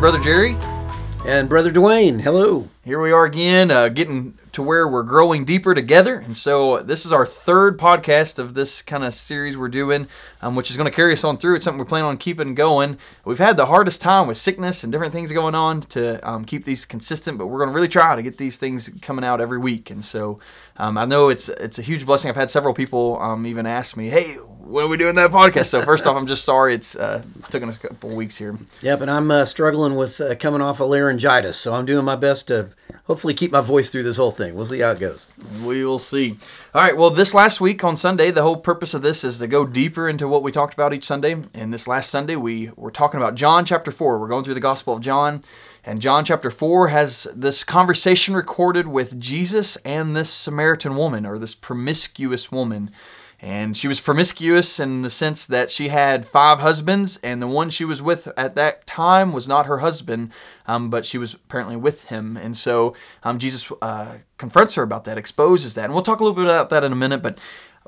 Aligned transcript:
Brother 0.00 0.18
Jerry. 0.18 0.56
And 1.26 1.46
Brother 1.46 1.70
Dwayne, 1.70 2.22
hello. 2.22 2.70
Here 2.82 2.98
we 2.98 3.12
are 3.12 3.26
again, 3.26 3.70
uh, 3.70 3.90
getting 3.90 4.38
to 4.52 4.62
where 4.62 4.88
we're 4.88 5.02
growing 5.02 5.44
deeper 5.44 5.74
together. 5.74 6.14
And 6.14 6.34
so 6.34 6.78
this 6.78 7.04
is 7.04 7.12
our 7.12 7.26
third 7.26 7.78
podcast 7.78 8.38
of 8.38 8.54
this 8.54 8.80
kind 8.80 9.04
of 9.04 9.12
series 9.12 9.56
we're 9.58 9.68
doing, 9.68 10.08
um, 10.40 10.56
which 10.56 10.70
is 10.70 10.78
going 10.78 10.90
to 10.90 10.94
carry 10.94 11.12
us 11.12 11.22
on 11.22 11.36
through. 11.36 11.56
It's 11.56 11.64
something 11.66 11.78
we're 11.78 11.84
planning 11.84 12.08
on 12.08 12.16
keeping 12.16 12.54
going. 12.54 12.96
We've 13.26 13.38
had 13.38 13.58
the 13.58 13.66
hardest 13.66 14.00
time 14.00 14.26
with 14.26 14.38
sickness 14.38 14.82
and 14.82 14.90
different 14.90 15.12
things 15.12 15.30
going 15.30 15.54
on 15.54 15.82
to 15.82 16.26
um, 16.26 16.46
keep 16.46 16.64
these 16.64 16.86
consistent, 16.86 17.36
but 17.36 17.48
we're 17.48 17.58
going 17.58 17.68
to 17.68 17.74
really 17.74 17.86
try 17.86 18.16
to 18.16 18.22
get 18.22 18.38
these 18.38 18.56
things 18.56 18.88
coming 19.02 19.26
out 19.26 19.42
every 19.42 19.58
week. 19.58 19.90
And 19.90 20.02
so 20.02 20.40
um, 20.78 20.96
I 20.96 21.04
know 21.04 21.28
it's 21.28 21.50
it's 21.50 21.78
a 21.78 21.82
huge 21.82 22.06
blessing. 22.06 22.30
I've 22.30 22.36
had 22.36 22.50
several 22.50 22.72
people 22.72 23.20
um, 23.20 23.46
even 23.46 23.66
ask 23.66 23.94
me, 23.94 24.08
"Hey, 24.08 24.36
when 24.36 24.86
are 24.86 24.88
we 24.88 24.96
doing 24.96 25.16
that 25.16 25.30
podcast?" 25.30 25.66
So 25.66 25.82
first 25.82 26.06
off, 26.06 26.16
I'm 26.16 26.26
just 26.26 26.44
sorry 26.44 26.72
it's 26.72 26.96
uh, 26.96 27.22
taking 27.50 27.68
us 27.68 27.76
a 27.76 27.80
couple 27.80 28.16
weeks 28.16 28.38
here. 28.38 28.56
Yep, 28.80 29.02
and 29.02 29.10
I'm 29.10 29.30
uh, 29.30 29.44
struggling 29.44 29.96
with 29.96 30.20
uh, 30.20 30.34
coming 30.36 30.62
off 30.62 30.80
a 30.80 30.84
laryngitis, 30.84 31.58
so 31.58 31.74
I'm 31.74 31.84
doing 31.84 32.06
my 32.06 32.16
best 32.16 32.48
to 32.48 32.70
hopefully 33.10 33.34
keep 33.34 33.50
my 33.50 33.60
voice 33.60 33.90
through 33.90 34.04
this 34.04 34.18
whole 34.18 34.30
thing. 34.30 34.54
We'll 34.54 34.66
see 34.66 34.78
how 34.78 34.92
it 34.92 35.00
goes. 35.00 35.26
We 35.64 35.84
will 35.84 35.98
see. 35.98 36.38
All 36.72 36.80
right. 36.80 36.96
Well, 36.96 37.10
this 37.10 37.34
last 37.34 37.60
week 37.60 37.82
on 37.82 37.96
Sunday, 37.96 38.30
the 38.30 38.42
whole 38.42 38.58
purpose 38.58 38.94
of 38.94 39.02
this 39.02 39.24
is 39.24 39.38
to 39.38 39.48
go 39.48 39.66
deeper 39.66 40.08
into 40.08 40.28
what 40.28 40.44
we 40.44 40.52
talked 40.52 40.74
about 40.74 40.94
each 40.94 41.02
Sunday. 41.02 41.42
And 41.52 41.74
this 41.74 41.88
last 41.88 42.08
Sunday, 42.08 42.36
we 42.36 42.70
were 42.76 42.92
talking 42.92 43.18
about 43.18 43.34
John 43.34 43.64
chapter 43.64 43.90
4. 43.90 44.20
We're 44.20 44.28
going 44.28 44.44
through 44.44 44.54
the 44.54 44.60
Gospel 44.60 44.94
of 44.94 45.00
John. 45.00 45.42
And 45.84 46.00
John 46.00 46.24
chapter 46.24 46.52
4 46.52 46.86
has 46.88 47.26
this 47.34 47.64
conversation 47.64 48.36
recorded 48.36 48.86
with 48.86 49.20
Jesus 49.20 49.74
and 49.78 50.14
this 50.14 50.30
Samaritan 50.30 50.94
woman, 50.94 51.26
or 51.26 51.36
this 51.36 51.56
promiscuous 51.56 52.52
woman. 52.52 52.92
And 53.42 53.74
she 53.74 53.88
was 53.88 54.00
promiscuous 54.00 54.78
in 54.78 55.00
the 55.00 55.08
sense 55.08 55.46
that 55.46 55.70
she 55.70 55.88
had 55.88 56.26
five 56.26 56.60
husbands, 56.60 57.16
and 57.22 57.40
the 57.40 57.46
one 57.46 57.70
she 57.70 57.86
was 57.86 58.02
with 58.02 58.28
at 58.36 58.54
that 58.56 58.86
time 58.86 59.32
was 59.32 59.48
not 59.48 59.64
her 59.64 59.78
husband, 59.78 60.32
um, 60.66 60.90
but 60.90 61.06
she 61.06 61.16
was 61.16 61.34
apparently 61.34 61.76
with 61.76 62.06
him. 62.06 62.36
And 62.36 62.54
so 62.54 62.94
um, 63.22 63.38
Jesus 63.38 63.72
uh, 63.80 64.18
confronts 64.36 64.74
her 64.74 64.82
about 64.82 65.04
that, 65.04 65.16
exposes 65.16 65.74
that. 65.74 65.86
And 65.86 65.94
we'll 65.94 66.02
talk 66.02 66.20
a 66.20 66.22
little 66.22 66.36
bit 66.36 66.44
about 66.44 66.68
that 66.68 66.84
in 66.84 66.92
a 66.92 66.96
minute, 66.96 67.22
but 67.22 67.38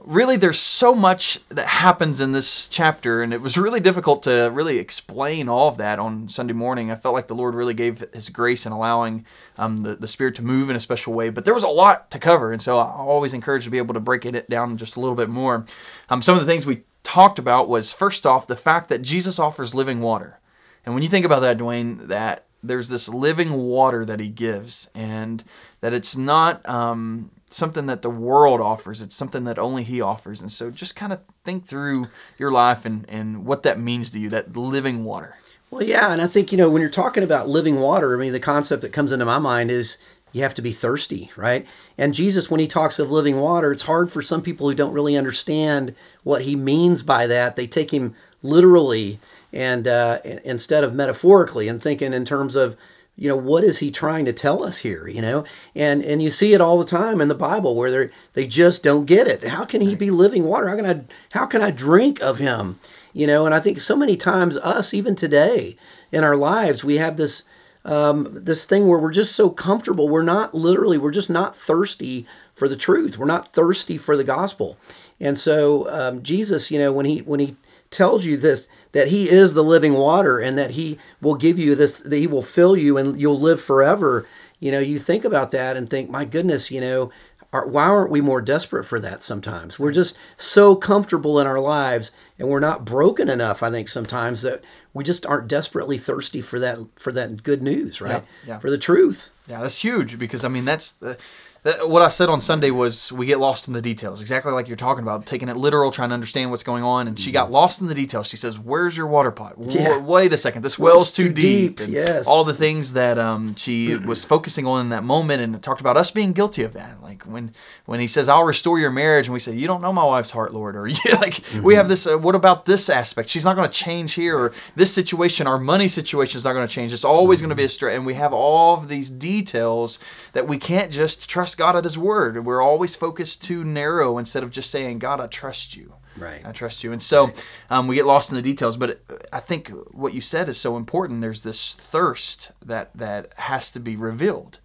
really 0.04 0.36
there's 0.36 0.58
so 0.58 0.94
much 0.94 1.38
that 1.48 1.66
happens 1.66 2.20
in 2.20 2.32
this 2.32 2.66
chapter 2.66 3.22
and 3.22 3.32
it 3.32 3.40
was 3.40 3.56
really 3.56 3.80
difficult 3.80 4.22
to 4.22 4.50
really 4.52 4.78
explain 4.78 5.48
all 5.48 5.68
of 5.68 5.76
that 5.76 5.98
on 5.98 6.28
sunday 6.28 6.52
morning. 6.52 6.90
I 6.90 6.96
felt 6.96 7.14
like 7.14 7.28
the 7.28 7.34
lord 7.34 7.54
really 7.54 7.74
gave 7.74 8.04
his 8.12 8.28
grace 8.28 8.66
in 8.66 8.72
allowing 8.72 9.24
um, 9.56 9.78
the, 9.78 9.96
the 9.96 10.08
spirit 10.08 10.34
to 10.36 10.42
move 10.42 10.70
in 10.70 10.76
a 10.76 10.80
special 10.80 11.12
way 11.12 11.30
but 11.30 11.44
there 11.44 11.54
was 11.54 11.62
a 11.62 11.68
lot 11.68 12.10
to 12.10 12.18
cover 12.18 12.52
and 12.52 12.60
so 12.60 12.78
i 12.78 12.90
always 12.90 13.34
encourage 13.34 13.64
to 13.64 13.70
be 13.70 13.78
able 13.78 13.94
to 13.94 14.00
break 14.00 14.24
it 14.24 14.48
down 14.48 14.76
just 14.76 14.96
a 14.96 15.00
little 15.00 15.16
bit 15.16 15.28
more. 15.28 15.66
Um, 16.08 16.22
some 16.22 16.34
of 16.36 16.40
the 16.40 16.50
things 16.50 16.66
we 16.66 16.82
talked 17.02 17.38
about 17.38 17.68
was 17.68 17.92
first 17.92 18.26
off 18.26 18.46
the 18.46 18.56
fact 18.56 18.88
that 18.88 19.02
jesus 19.02 19.38
offers 19.38 19.74
living 19.74 20.00
water. 20.00 20.38
And 20.84 20.94
when 20.94 21.02
you 21.02 21.08
think 21.08 21.24
about 21.24 21.40
that 21.40 21.58
dwayne 21.58 22.08
that 22.08 22.46
there's 22.62 22.88
this 22.88 23.08
living 23.08 23.52
water 23.54 24.04
that 24.04 24.20
he 24.20 24.28
gives 24.28 24.88
and 24.94 25.42
that 25.80 25.92
it's 25.92 26.16
not 26.16 26.66
um, 26.68 27.30
something 27.54 27.86
that 27.86 28.02
the 28.02 28.10
world 28.10 28.60
offers. 28.60 29.02
It's 29.02 29.14
something 29.14 29.44
that 29.44 29.58
only 29.58 29.82
He 29.82 30.00
offers. 30.00 30.40
And 30.40 30.50
so 30.50 30.70
just 30.70 30.96
kind 30.96 31.12
of 31.12 31.20
think 31.44 31.66
through 31.66 32.08
your 32.38 32.50
life 32.50 32.84
and, 32.84 33.04
and 33.08 33.44
what 33.44 33.62
that 33.62 33.78
means 33.78 34.10
to 34.10 34.18
you, 34.18 34.28
that 34.30 34.56
living 34.56 35.04
water. 35.04 35.36
Well, 35.70 35.82
yeah. 35.82 36.12
And 36.12 36.20
I 36.20 36.26
think, 36.26 36.52
you 36.52 36.58
know, 36.58 36.68
when 36.70 36.82
you're 36.82 36.90
talking 36.90 37.22
about 37.22 37.48
living 37.48 37.80
water, 37.80 38.14
I 38.14 38.20
mean, 38.20 38.32
the 38.32 38.40
concept 38.40 38.82
that 38.82 38.92
comes 38.92 39.10
into 39.10 39.24
my 39.24 39.38
mind 39.38 39.70
is 39.70 39.96
you 40.32 40.42
have 40.42 40.54
to 40.54 40.62
be 40.62 40.72
thirsty, 40.72 41.30
right? 41.36 41.66
And 41.96 42.14
Jesus, 42.14 42.50
when 42.50 42.60
he 42.60 42.66
talks 42.66 42.98
of 42.98 43.10
living 43.10 43.38
water, 43.38 43.72
it's 43.72 43.82
hard 43.82 44.10
for 44.10 44.22
some 44.22 44.42
people 44.42 44.68
who 44.68 44.74
don't 44.74 44.92
really 44.92 45.16
understand 45.16 45.94
what 46.24 46.42
he 46.42 46.56
means 46.56 47.02
by 47.02 47.26
that. 47.26 47.56
They 47.56 47.66
take 47.66 47.90
him 47.90 48.14
literally 48.42 49.20
and 49.52 49.86
uh, 49.86 50.20
instead 50.44 50.84
of 50.84 50.94
metaphorically 50.94 51.68
and 51.68 51.82
thinking 51.82 52.12
in 52.12 52.24
terms 52.24 52.56
of 52.56 52.76
you 53.16 53.28
know 53.28 53.36
what 53.36 53.64
is 53.64 53.78
he 53.78 53.90
trying 53.90 54.24
to 54.24 54.32
tell 54.32 54.62
us 54.62 54.78
here 54.78 55.06
you 55.06 55.20
know? 55.20 55.44
And 55.74 56.02
and 56.02 56.22
you 56.22 56.30
see 56.30 56.52
it 56.52 56.60
all 56.60 56.78
the 56.78 56.84
time 56.84 57.20
in 57.20 57.28
the 57.28 57.34
bible 57.34 57.76
where 57.76 57.90
they 57.90 58.12
they 58.34 58.46
just 58.46 58.82
don't 58.82 59.06
get 59.06 59.26
it. 59.26 59.44
How 59.44 59.64
can 59.64 59.80
he 59.80 59.94
be 59.94 60.10
living 60.10 60.44
water? 60.44 60.68
How 60.68 60.76
can 60.76 60.86
i 60.86 61.04
how 61.32 61.46
can 61.46 61.62
i 61.62 61.70
drink 61.70 62.20
of 62.20 62.38
him? 62.38 62.78
You 63.12 63.26
know 63.26 63.46
and 63.46 63.54
i 63.54 63.60
think 63.60 63.78
so 63.78 63.96
many 63.96 64.16
times 64.16 64.56
us 64.56 64.94
even 64.94 65.14
today 65.16 65.76
in 66.10 66.24
our 66.24 66.36
lives 66.36 66.84
we 66.84 66.96
have 66.96 67.16
this 67.16 67.44
um, 67.84 68.28
this 68.30 68.64
thing 68.64 68.86
where 68.86 68.98
we're 68.98 69.10
just 69.10 69.34
so 69.34 69.50
comfortable. 69.50 70.08
We're 70.08 70.22
not 70.22 70.54
literally 70.54 70.98
we're 70.98 71.10
just 71.10 71.28
not 71.30 71.56
thirsty 71.56 72.26
for 72.54 72.68
the 72.68 72.76
truth. 72.76 73.18
We're 73.18 73.26
not 73.26 73.52
thirsty 73.52 73.98
for 73.98 74.16
the 74.16 74.22
gospel. 74.22 74.78
And 75.20 75.38
so 75.38 75.88
um, 75.90 76.22
jesus 76.22 76.70
you 76.70 76.78
know 76.78 76.92
when 76.92 77.06
he 77.06 77.18
when 77.20 77.40
he 77.40 77.56
tells 77.90 78.24
you 78.26 78.36
this 78.36 78.68
that 78.92 79.08
he 79.08 79.28
is 79.28 79.54
the 79.54 79.64
living 79.64 79.94
water 79.94 80.38
and 80.38 80.56
that 80.56 80.72
he 80.72 80.98
will 81.20 81.34
give 81.34 81.58
you 81.58 81.74
this 81.74 81.92
that 81.92 82.16
he 82.16 82.26
will 82.26 82.42
fill 82.42 82.76
you 82.76 82.96
and 82.96 83.20
you'll 83.20 83.40
live 83.40 83.60
forever. 83.60 84.26
You 84.60 84.70
know 84.70 84.78
you 84.78 84.98
think 84.98 85.24
about 85.24 85.50
that 85.50 85.76
and 85.76 85.88
think 85.88 86.10
my 86.10 86.24
goodness 86.24 86.70
you 86.70 86.80
know 86.80 87.10
are, 87.52 87.66
why 87.66 87.84
aren't 87.84 88.10
we 88.10 88.22
more 88.22 88.40
desperate 88.40 88.84
for 88.84 88.98
that 89.00 89.22
sometimes? 89.22 89.78
We're 89.78 89.92
just 89.92 90.16
so 90.38 90.74
comfortable 90.74 91.38
in 91.38 91.46
our 91.46 91.60
lives 91.60 92.10
and 92.38 92.48
we're 92.48 92.60
not 92.60 92.84
broken 92.84 93.28
enough 93.28 93.62
i 93.62 93.70
think 93.70 93.88
sometimes 93.88 94.42
that 94.42 94.62
we 94.92 95.04
just 95.04 95.24
aren't 95.24 95.48
desperately 95.48 95.96
thirsty 95.96 96.40
for 96.40 96.58
that 96.58 96.78
for 96.96 97.12
that 97.12 97.42
good 97.42 97.62
news 97.62 98.00
right? 98.00 98.24
Yeah, 98.44 98.54
yeah. 98.54 98.58
for 98.58 98.70
the 98.70 98.78
truth. 98.78 99.30
Yeah 99.48 99.60
that's 99.60 99.82
huge 99.82 100.18
because 100.18 100.44
i 100.44 100.48
mean 100.48 100.64
that's 100.64 100.92
the 100.92 101.16
what 101.64 102.02
I 102.02 102.08
said 102.08 102.28
on 102.28 102.40
Sunday 102.40 102.72
was 102.72 103.12
we 103.12 103.24
get 103.24 103.38
lost 103.38 103.68
in 103.68 103.74
the 103.74 103.80
details, 103.80 104.20
exactly 104.20 104.50
like 104.50 104.66
you're 104.66 104.76
talking 104.76 105.02
about, 105.02 105.26
taking 105.26 105.48
it 105.48 105.56
literal, 105.56 105.92
trying 105.92 106.08
to 106.08 106.14
understand 106.14 106.50
what's 106.50 106.64
going 106.64 106.82
on. 106.82 107.06
And 107.06 107.18
she 107.18 107.30
got 107.30 107.44
mm-hmm. 107.44 107.54
lost 107.54 107.80
in 107.80 107.86
the 107.86 107.94
details. 107.94 108.26
She 108.26 108.36
says, 108.36 108.58
"Where's 108.58 108.96
your 108.96 109.06
water 109.06 109.30
pot? 109.30 109.54
Yeah. 109.58 109.98
Wait 109.98 110.32
a 110.32 110.36
second, 110.36 110.62
this 110.62 110.76
well's 110.76 111.12
too, 111.12 111.28
too, 111.28 111.32
deep." 111.32 111.76
deep. 111.76 111.88
yes, 111.88 112.26
all 112.26 112.42
the 112.42 112.52
things 112.52 112.94
that 112.94 113.16
um, 113.16 113.54
she 113.54 113.96
was 113.96 114.24
focusing 114.24 114.66
on 114.66 114.80
in 114.80 114.88
that 114.88 115.04
moment, 115.04 115.40
and 115.40 115.62
talked 115.62 115.80
about 115.80 115.96
us 115.96 116.10
being 116.10 116.32
guilty 116.32 116.64
of 116.64 116.72
that. 116.72 117.00
Like 117.00 117.22
when 117.22 117.52
when 117.84 118.00
he 118.00 118.08
says, 118.08 118.28
"I'll 118.28 118.42
restore 118.42 118.80
your 118.80 118.90
marriage," 118.90 119.26
and 119.26 119.32
we 119.32 119.38
say, 119.38 119.54
"You 119.54 119.68
don't 119.68 119.82
know 119.82 119.92
my 119.92 120.04
wife's 120.04 120.32
heart, 120.32 120.52
Lord," 120.52 120.74
or 120.74 120.86
yeah, 120.88 120.96
like 121.20 121.34
mm-hmm. 121.34 121.62
we 121.62 121.76
have 121.76 121.88
this. 121.88 122.08
Uh, 122.08 122.18
what 122.18 122.34
about 122.34 122.64
this 122.64 122.90
aspect? 122.90 123.28
She's 123.28 123.44
not 123.44 123.54
going 123.54 123.70
to 123.70 123.72
change 123.72 124.14
here, 124.14 124.36
or 124.36 124.52
this 124.74 124.92
situation, 124.92 125.46
our 125.46 125.58
money 125.58 125.86
situation 125.86 126.38
is 126.38 126.44
not 126.44 126.54
going 126.54 126.66
to 126.66 126.74
change. 126.74 126.92
It's 126.92 127.04
always 127.04 127.38
mm-hmm. 127.38 127.50
going 127.50 127.56
to 127.56 127.60
be 127.60 127.66
a 127.66 127.68
straight. 127.68 127.94
And 127.94 128.04
we 128.04 128.14
have 128.14 128.32
all 128.32 128.74
of 128.74 128.88
these 128.88 129.10
details 129.10 130.00
that 130.32 130.48
we 130.48 130.58
can't 130.58 130.90
just 130.90 131.28
trust 131.28 131.51
God 131.54 131.76
at 131.76 131.84
His 131.84 131.98
word 131.98 132.12
word. 132.12 132.44
We're 132.44 132.62
always 132.62 132.96
focused 132.96 133.42
too 133.42 133.64
narrow 133.64 134.18
instead 134.18 134.42
of 134.42 134.50
just 134.50 134.70
saying, 134.70 134.98
God, 134.98 135.20
I 135.20 135.26
trust 135.26 135.76
you. 135.76 135.94
Right. 136.16 136.42
I 136.44 136.52
trust 136.52 136.84
you. 136.84 136.92
And 136.92 137.00
so 137.00 137.26
right. 137.26 137.46
um, 137.70 137.88
we 137.88 137.94
get 137.94 138.06
lost 138.06 138.30
in 138.30 138.36
the 138.36 138.42
details. 138.42 138.76
But 138.76 139.00
I 139.32 139.40
think 139.40 139.70
what 139.92 140.12
you 140.12 140.20
said 140.20 140.48
is 140.48 140.58
so 140.60 140.76
important. 140.76 141.22
There's 141.22 141.42
this 141.42 141.72
thirst 141.72 142.52
that, 142.64 142.90
that 142.94 143.32
has 143.38 143.70
to 143.72 143.80
be 143.80 143.96
revealed. 143.96 144.58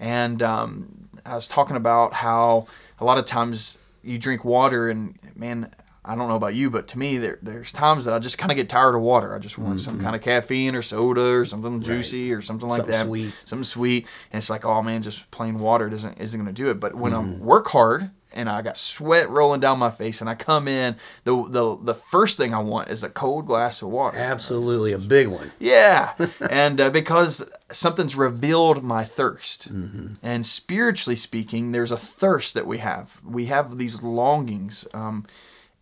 And 0.00 0.42
um, 0.42 1.08
I 1.24 1.34
was 1.34 1.48
talking 1.48 1.76
about 1.76 2.14
how 2.14 2.66
a 3.00 3.04
lot 3.04 3.18
of 3.18 3.26
times 3.26 3.78
you 4.02 4.18
drink 4.18 4.44
water 4.44 4.88
and, 4.88 5.18
man, 5.36 5.72
I 6.08 6.14
don't 6.14 6.28
know 6.28 6.36
about 6.36 6.54
you, 6.54 6.70
but 6.70 6.88
to 6.88 6.98
me, 6.98 7.18
there, 7.18 7.38
there's 7.42 7.70
times 7.70 8.06
that 8.06 8.14
I 8.14 8.18
just 8.18 8.38
kind 8.38 8.50
of 8.50 8.56
get 8.56 8.70
tired 8.70 8.94
of 8.94 9.02
water. 9.02 9.36
I 9.36 9.38
just 9.38 9.58
want 9.58 9.74
mm-hmm. 9.74 9.78
some 9.78 10.00
kind 10.00 10.16
of 10.16 10.22
caffeine 10.22 10.74
or 10.74 10.80
soda 10.80 11.34
or 11.36 11.44
something 11.44 11.82
juicy 11.82 12.32
or 12.32 12.40
something 12.40 12.66
like 12.66 12.78
something 12.78 12.94
that, 12.94 13.06
sweet. 13.06 13.42
something 13.44 13.64
sweet. 13.64 14.06
And 14.32 14.38
it's 14.38 14.48
like, 14.48 14.64
oh 14.64 14.82
man, 14.82 15.02
just 15.02 15.30
plain 15.30 15.58
water 15.58 15.90
doesn't 15.90 16.16
isn't 16.18 16.40
going 16.40 16.52
to 16.52 16.62
do 16.62 16.70
it. 16.70 16.80
But 16.80 16.94
when 16.94 17.12
mm-hmm. 17.12 17.42
I 17.42 17.44
work 17.44 17.66
hard 17.68 18.10
and 18.32 18.48
I 18.48 18.62
got 18.62 18.78
sweat 18.78 19.28
rolling 19.28 19.60
down 19.60 19.78
my 19.78 19.90
face 19.90 20.22
and 20.22 20.30
I 20.30 20.34
come 20.34 20.66
in, 20.66 20.96
the 21.24 21.44
the 21.46 21.76
the 21.76 21.94
first 21.94 22.38
thing 22.38 22.54
I 22.54 22.60
want 22.60 22.88
is 22.88 23.04
a 23.04 23.10
cold 23.10 23.44
glass 23.44 23.82
of 23.82 23.90
water. 23.90 24.16
Absolutely, 24.16 24.92
a 24.92 24.98
big 24.98 25.28
one. 25.28 25.52
Yeah, 25.58 26.14
and 26.50 26.80
uh, 26.80 26.88
because 26.88 27.46
something's 27.70 28.16
revealed 28.16 28.82
my 28.82 29.04
thirst, 29.04 29.74
mm-hmm. 29.74 30.14
and 30.22 30.46
spiritually 30.46 31.16
speaking, 31.16 31.72
there's 31.72 31.92
a 31.92 31.98
thirst 31.98 32.54
that 32.54 32.66
we 32.66 32.78
have. 32.78 33.20
We 33.22 33.46
have 33.46 33.76
these 33.76 34.02
longings. 34.02 34.88
Um, 34.94 35.26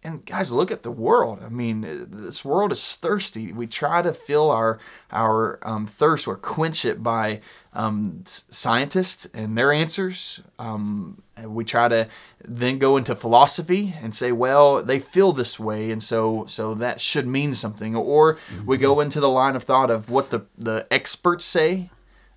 and 0.07 0.25
guys, 0.25 0.53
look 0.53 0.71
at 0.71 0.85
the 0.85 0.91
world. 0.91 1.41
I 1.45 1.49
mean, 1.49 2.07
this 2.09 2.45
world 2.45 2.71
is 2.71 2.97
thirsty. 2.97 3.53
We 3.53 3.67
try 3.67 4.03
to 4.03 4.13
fill 4.13 4.51
our 4.51 4.79
our 5.11 5.59
um, 5.63 5.87
thirst 5.87 6.29
or 6.29 6.37
quench 6.37 6.85
it 6.85 7.03
by 7.03 7.41
um, 7.73 8.23
scientists 8.25 9.27
and 9.35 9.59
their 9.59 9.73
answers. 9.73 10.41
Um, 10.59 11.23
we 11.45 11.65
try 11.65 11.89
to 11.89 12.09
then 12.45 12.79
go 12.79 12.97
into 12.97 13.17
philosophy 13.17 13.95
and 14.01 14.15
say, 14.15 14.31
well, 14.31 14.83
they 14.83 15.01
feel 15.01 15.33
this 15.33 15.59
way, 15.59 15.91
and 15.91 16.03
so 16.03 16.47
so 16.47 16.75
that 16.75 17.01
should 17.01 17.27
mean 17.27 17.55
something. 17.55 17.97
Or 17.97 18.37
mm-hmm. 18.37 18.67
we 18.67 18.79
go 18.79 19.01
into 19.01 19.19
the 19.19 19.29
line 19.29 19.57
of 19.57 19.65
thought 19.65 19.91
of 19.91 20.09
what 20.09 20.31
the 20.31 20.47
the 20.57 20.87
experts 20.91 21.45
say 21.45 21.91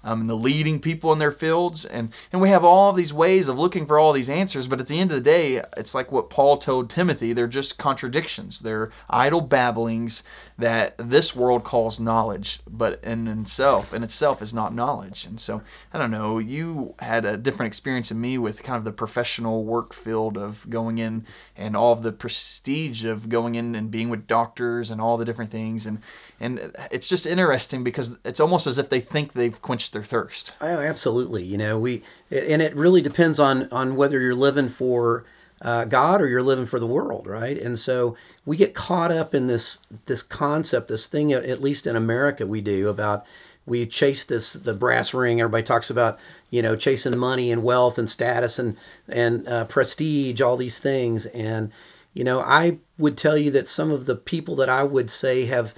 um, 0.04 0.22
and 0.22 0.30
the 0.30 0.36
leading 0.36 0.80
people 0.80 1.12
in 1.12 1.20
their 1.20 1.32
fields. 1.32 1.86
And, 1.86 2.14
and 2.32 2.42
we 2.42 2.50
have 2.50 2.64
all 2.64 2.94
these 2.94 3.14
ways 3.14 3.48
of 3.48 3.60
looking 3.60 3.86
for 3.86 4.00
all 4.00 4.14
these 4.14 4.30
answers, 4.30 4.68
but 4.68 4.80
at 4.80 4.88
the 4.88 5.00
end 5.00 5.12
of 5.12 5.16
the 5.16 5.22
day, 5.22 5.62
it's 5.78 5.94
like 5.96 6.12
what 6.12 6.30
Paul 6.30 6.58
told 6.58 6.90
Timothy 6.90 7.34
they're 7.34 7.48
just 7.48 7.78
contradictions. 7.78 8.60
They're 8.60 8.92
idle 9.10 9.42
babblings 9.42 10.24
that 10.58 10.96
this 10.98 11.36
world 11.36 11.64
calls 11.64 12.00
knowledge, 12.00 12.60
but 12.70 13.04
in 13.04 13.28
itself, 13.28 13.94
in 13.94 14.04
itself 14.04 14.42
is 14.42 14.54
not 14.54 14.74
knowledge. 14.74 15.26
And 15.26 15.40
so, 15.40 15.62
I 15.94 15.98
don't 15.98 16.12
know, 16.12 16.38
you 16.38 16.96
had 17.00 17.26
a 17.26 17.38
different 17.38 17.68
experience 17.68 18.10
than 18.10 18.20
me 18.20 18.38
with 18.38 18.64
kind 18.64 18.78
of 18.78 18.84
the 18.84 18.92
professional 18.92 19.64
work 19.64 19.94
field 19.94 20.38
of 20.38 20.70
going 20.70 20.98
in 20.98 21.26
and 21.56 21.76
all 21.76 21.94
of 21.94 22.04
the 22.04 22.12
prestige 22.12 23.06
of 23.06 23.30
going 23.30 23.56
in 23.56 23.76
and 23.76 23.90
being 23.90 24.10
with 24.10 24.28
doctors 24.28 24.92
and 24.92 25.00
all 25.00 25.18
the 25.18 25.26
different 25.26 25.52
things. 25.52 25.86
And, 25.86 26.02
and 26.40 26.74
it's 26.92 27.08
just 27.08 27.26
interesting 27.26 27.84
because 27.84 28.18
it's 28.26 28.40
almost 28.40 28.68
as 28.68 28.78
if 28.78 28.90
they 28.90 29.00
think 29.00 29.34
they've 29.34 29.62
quenched 29.62 29.89
their 29.94 30.04
thirst. 30.04 30.54
Oh, 30.62 30.80
absolutely. 30.80 31.44
You 31.44 31.58
know, 31.58 31.80
we, 31.80 32.04
and 32.32 32.62
it 32.62 32.76
really 32.76 33.02
depends 33.02 33.40
on, 33.40 33.70
on 33.72 33.96
whether 33.96 34.20
you're 34.20 34.36
living 34.36 34.70
for, 34.70 35.26
uh, 35.62 35.86
God 35.86 36.22
or 36.22 36.28
you're 36.28 36.42
living 36.42 36.66
for 36.66 36.80
the 36.80 36.88
world, 36.88 37.28
right? 37.28 37.58
And 37.58 37.78
so 37.78 38.16
we 38.46 38.56
get 38.56 38.74
caught 38.74 39.12
up 39.12 39.36
in 39.36 39.48
this 39.48 39.80
this 40.06 40.24
concept, 40.24 40.88
this 40.88 41.08
thing. 41.08 41.34
At 41.34 41.62
least 41.62 41.86
in 41.86 41.96
America, 41.96 42.48
we 42.48 42.62
do 42.62 42.88
about 42.88 43.26
we 43.66 43.86
chase 43.86 44.24
this 44.24 44.54
the 44.54 44.74
brass 44.74 45.14
ring. 45.14 45.42
Everybody 45.42 45.64
talks 45.64 45.90
about 45.90 46.18
you 46.50 46.62
know 46.62 46.76
chasing 46.76 47.18
money 47.18 47.52
and 47.52 47.64
wealth 47.64 47.98
and 47.98 48.10
status 48.10 48.58
and 48.58 48.78
and 49.08 49.48
uh, 49.48 49.66
prestige, 49.66 50.42
all 50.42 50.58
these 50.58 50.80
things. 50.80 51.26
And 51.28 51.72
you 52.14 52.24
know, 52.24 52.40
I 52.40 52.80
would 52.98 53.18
tell 53.18 53.38
you 53.38 53.52
that 53.52 53.68
some 53.68 53.92
of 53.92 54.06
the 54.06 54.16
people 54.16 54.56
that 54.58 54.70
I 54.70 54.84
would 54.84 55.12
say 55.12 55.46
have 55.46 55.66
have 55.68 55.76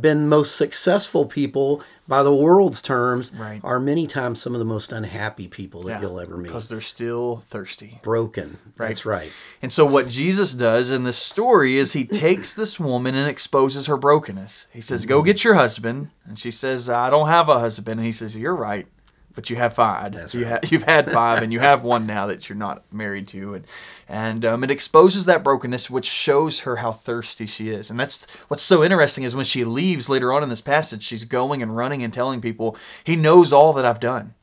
been 0.00 0.28
most 0.28 0.56
successful 0.56 1.26
people 1.26 1.82
by 2.06 2.22
the 2.22 2.34
world's 2.34 2.82
terms 2.82 3.34
right. 3.34 3.60
are 3.62 3.80
many 3.80 4.06
times 4.06 4.40
some 4.40 4.54
of 4.54 4.58
the 4.58 4.64
most 4.64 4.92
unhappy 4.92 5.48
people 5.48 5.82
that 5.82 5.88
yeah, 5.88 6.00
you'll 6.00 6.20
ever 6.20 6.36
meet. 6.36 6.44
because 6.44 6.68
they're 6.68 6.80
still 6.80 7.36
thirsty. 7.36 8.00
Broken. 8.02 8.58
Right. 8.76 8.88
that's 8.88 9.06
right. 9.06 9.32
And 9.62 9.72
so 9.72 9.86
what 9.86 10.08
jesus 10.08 10.54
does 10.54 10.90
in 10.90 11.04
this 11.04 11.18
story 11.18 11.76
is 11.76 11.92
he 11.92 12.04
takes 12.04 12.54
this 12.54 12.78
woman 12.80 13.14
and 13.14 13.28
exposes 13.28 13.86
her 13.86 13.96
brokenness. 13.96 14.66
He 14.72 14.80
says 14.80 15.06
go 15.06 15.22
get 15.22 15.44
your 15.44 15.54
husband. 15.54 16.10
And 16.24 16.38
she 16.38 16.50
says 16.50 16.88
i 16.88 17.10
don't 17.10 17.28
have 17.28 17.48
a 17.48 17.60
husband. 17.60 18.00
And 18.00 18.06
he 18.06 18.12
says 18.12 18.36
you're 18.36 18.56
right 18.56 18.86
but 19.34 19.50
you 19.50 19.56
have 19.56 19.74
five. 19.74 20.12
That's 20.12 20.34
you 20.34 20.44
right. 20.44 20.64
ha- 20.64 20.68
you've 20.70 20.84
had 20.84 21.10
five, 21.10 21.42
and 21.42 21.52
you 21.52 21.60
have 21.60 21.82
one 21.94 22.06
now 22.06 22.26
that 22.26 22.48
you're 22.48 22.56
not 22.56 22.84
married 22.92 23.28
to, 23.28 23.54
and 23.54 23.66
and 24.08 24.44
um, 24.44 24.64
it 24.64 24.70
exposes 24.70 25.26
that 25.26 25.42
brokenness, 25.42 25.90
which 25.90 26.06
shows 26.06 26.60
her 26.60 26.76
how 26.76 26.92
thirsty 26.92 27.46
she 27.46 27.70
is. 27.70 27.90
And 27.90 27.98
that's 27.98 28.24
what's 28.48 28.62
so 28.62 28.82
interesting 28.82 29.24
is 29.24 29.36
when 29.36 29.44
she 29.44 29.64
leaves 29.64 30.08
later 30.08 30.32
on 30.32 30.42
in 30.42 30.48
this 30.48 30.60
passage, 30.60 31.02
she's 31.02 31.24
going 31.24 31.62
and 31.62 31.76
running 31.76 32.02
and 32.02 32.12
telling 32.12 32.40
people, 32.40 32.76
"He 33.02 33.16
knows 33.16 33.52
all 33.52 33.72
that 33.74 33.84
I've 33.84 34.00
done." 34.00 34.34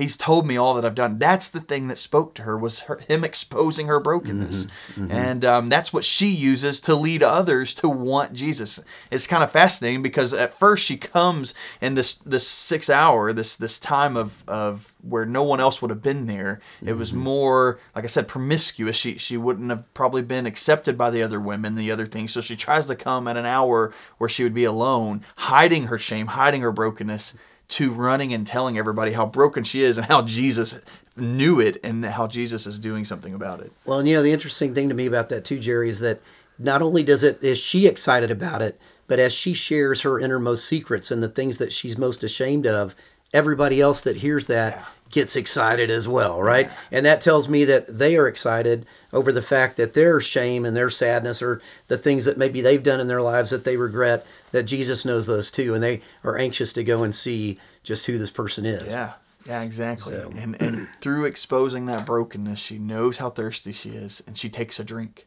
He's 0.00 0.16
told 0.16 0.46
me 0.46 0.56
all 0.56 0.74
that 0.74 0.84
I've 0.84 0.94
done. 0.94 1.18
That's 1.18 1.48
the 1.50 1.60
thing 1.60 1.88
that 1.88 1.98
spoke 1.98 2.34
to 2.34 2.42
her 2.42 2.56
was 2.56 2.80
her, 2.80 3.00
him 3.06 3.22
exposing 3.22 3.86
her 3.86 4.00
brokenness, 4.00 4.64
mm-hmm, 4.64 5.02
mm-hmm. 5.02 5.12
and 5.12 5.44
um, 5.44 5.68
that's 5.68 5.92
what 5.92 6.04
she 6.04 6.28
uses 6.28 6.80
to 6.82 6.94
lead 6.94 7.22
others 7.22 7.74
to 7.74 7.88
want 7.88 8.32
Jesus. 8.32 8.82
It's 9.10 9.26
kind 9.26 9.44
of 9.44 9.50
fascinating 9.50 10.02
because 10.02 10.32
at 10.32 10.54
first 10.54 10.86
she 10.86 10.96
comes 10.96 11.52
in 11.82 11.94
this 11.94 12.14
this 12.14 12.48
six 12.48 12.88
hour 12.88 13.32
this 13.34 13.54
this 13.56 13.78
time 13.78 14.16
of 14.16 14.42
of 14.48 14.94
where 15.02 15.26
no 15.26 15.42
one 15.42 15.60
else 15.60 15.82
would 15.82 15.90
have 15.90 16.02
been 16.02 16.26
there. 16.26 16.60
It 16.80 16.86
mm-hmm. 16.86 16.98
was 16.98 17.12
more 17.12 17.78
like 17.94 18.04
I 18.04 18.08
said 18.08 18.26
promiscuous. 18.26 18.96
She 18.96 19.18
she 19.18 19.36
wouldn't 19.36 19.68
have 19.68 19.92
probably 19.92 20.22
been 20.22 20.46
accepted 20.46 20.96
by 20.96 21.10
the 21.10 21.22
other 21.22 21.38
women, 21.38 21.74
the 21.74 21.92
other 21.92 22.06
things. 22.06 22.32
So 22.32 22.40
she 22.40 22.56
tries 22.56 22.86
to 22.86 22.96
come 22.96 23.28
at 23.28 23.36
an 23.36 23.46
hour 23.46 23.92
where 24.16 24.30
she 24.30 24.44
would 24.44 24.54
be 24.54 24.64
alone, 24.64 25.24
hiding 25.36 25.88
her 25.88 25.98
shame, 25.98 26.28
hiding 26.28 26.62
her 26.62 26.72
brokenness 26.72 27.34
to 27.70 27.92
running 27.92 28.34
and 28.34 28.46
telling 28.46 28.76
everybody 28.76 29.12
how 29.12 29.24
broken 29.24 29.64
she 29.64 29.82
is 29.82 29.96
and 29.96 30.06
how 30.06 30.22
Jesus 30.22 30.80
knew 31.16 31.60
it 31.60 31.78
and 31.84 32.04
how 32.04 32.26
Jesus 32.26 32.66
is 32.66 32.78
doing 32.78 33.04
something 33.04 33.32
about 33.32 33.60
it. 33.60 33.72
Well, 33.84 33.98
and 33.98 34.08
you 34.08 34.16
know 34.16 34.22
the 34.22 34.32
interesting 34.32 34.74
thing 34.74 34.88
to 34.88 34.94
me 34.94 35.06
about 35.06 35.28
that 35.28 35.44
too, 35.44 35.58
Jerry, 35.58 35.88
is 35.88 36.00
that 36.00 36.20
not 36.58 36.82
only 36.82 37.02
does 37.02 37.22
it 37.22 37.42
is 37.42 37.58
she 37.58 37.86
excited 37.86 38.30
about 38.30 38.60
it, 38.60 38.78
but 39.06 39.18
as 39.18 39.32
she 39.32 39.54
shares 39.54 40.02
her 40.02 40.20
innermost 40.20 40.66
secrets 40.66 41.10
and 41.10 41.22
the 41.22 41.28
things 41.28 41.58
that 41.58 41.72
she's 41.72 41.98
most 41.98 42.22
ashamed 42.22 42.66
of, 42.66 42.94
everybody 43.32 43.80
else 43.80 44.02
that 44.02 44.18
hears 44.18 44.46
that 44.48 44.74
yeah. 44.74 44.84
gets 45.10 45.36
excited 45.36 45.90
as 45.90 46.08
well, 46.08 46.42
right? 46.42 46.66
Yeah. 46.66 46.98
And 46.98 47.06
that 47.06 47.20
tells 47.20 47.48
me 47.48 47.64
that 47.64 47.86
they 47.98 48.16
are 48.16 48.26
excited 48.26 48.86
over 49.12 49.32
the 49.32 49.42
fact 49.42 49.76
that 49.76 49.94
their 49.94 50.20
shame 50.20 50.64
and 50.64 50.76
their 50.76 50.90
sadness 50.90 51.42
or 51.42 51.60
the 51.88 51.98
things 51.98 52.24
that 52.24 52.38
maybe 52.38 52.60
they've 52.60 52.82
done 52.82 53.00
in 53.00 53.06
their 53.06 53.22
lives 53.22 53.50
that 53.50 53.64
they 53.64 53.76
regret 53.76 54.26
that 54.52 54.64
Jesus 54.64 55.04
knows 55.04 55.26
those 55.26 55.50
too, 55.50 55.74
and 55.74 55.82
they 55.82 56.02
are 56.24 56.36
anxious 56.36 56.72
to 56.74 56.84
go 56.84 57.02
and 57.02 57.14
see 57.14 57.58
just 57.82 58.06
who 58.06 58.18
this 58.18 58.30
person 58.30 58.64
is. 58.64 58.92
Yeah. 58.92 59.12
Yeah, 59.46 59.62
exactly. 59.62 60.12
So. 60.12 60.30
And 60.36 60.60
and 60.60 60.88
through 61.00 61.24
exposing 61.24 61.86
that 61.86 62.04
brokenness, 62.04 62.58
she 62.58 62.78
knows 62.78 63.18
how 63.18 63.30
thirsty 63.30 63.72
she 63.72 63.90
is 63.90 64.22
and 64.26 64.36
she 64.36 64.48
takes 64.50 64.78
a 64.78 64.84
drink. 64.84 65.26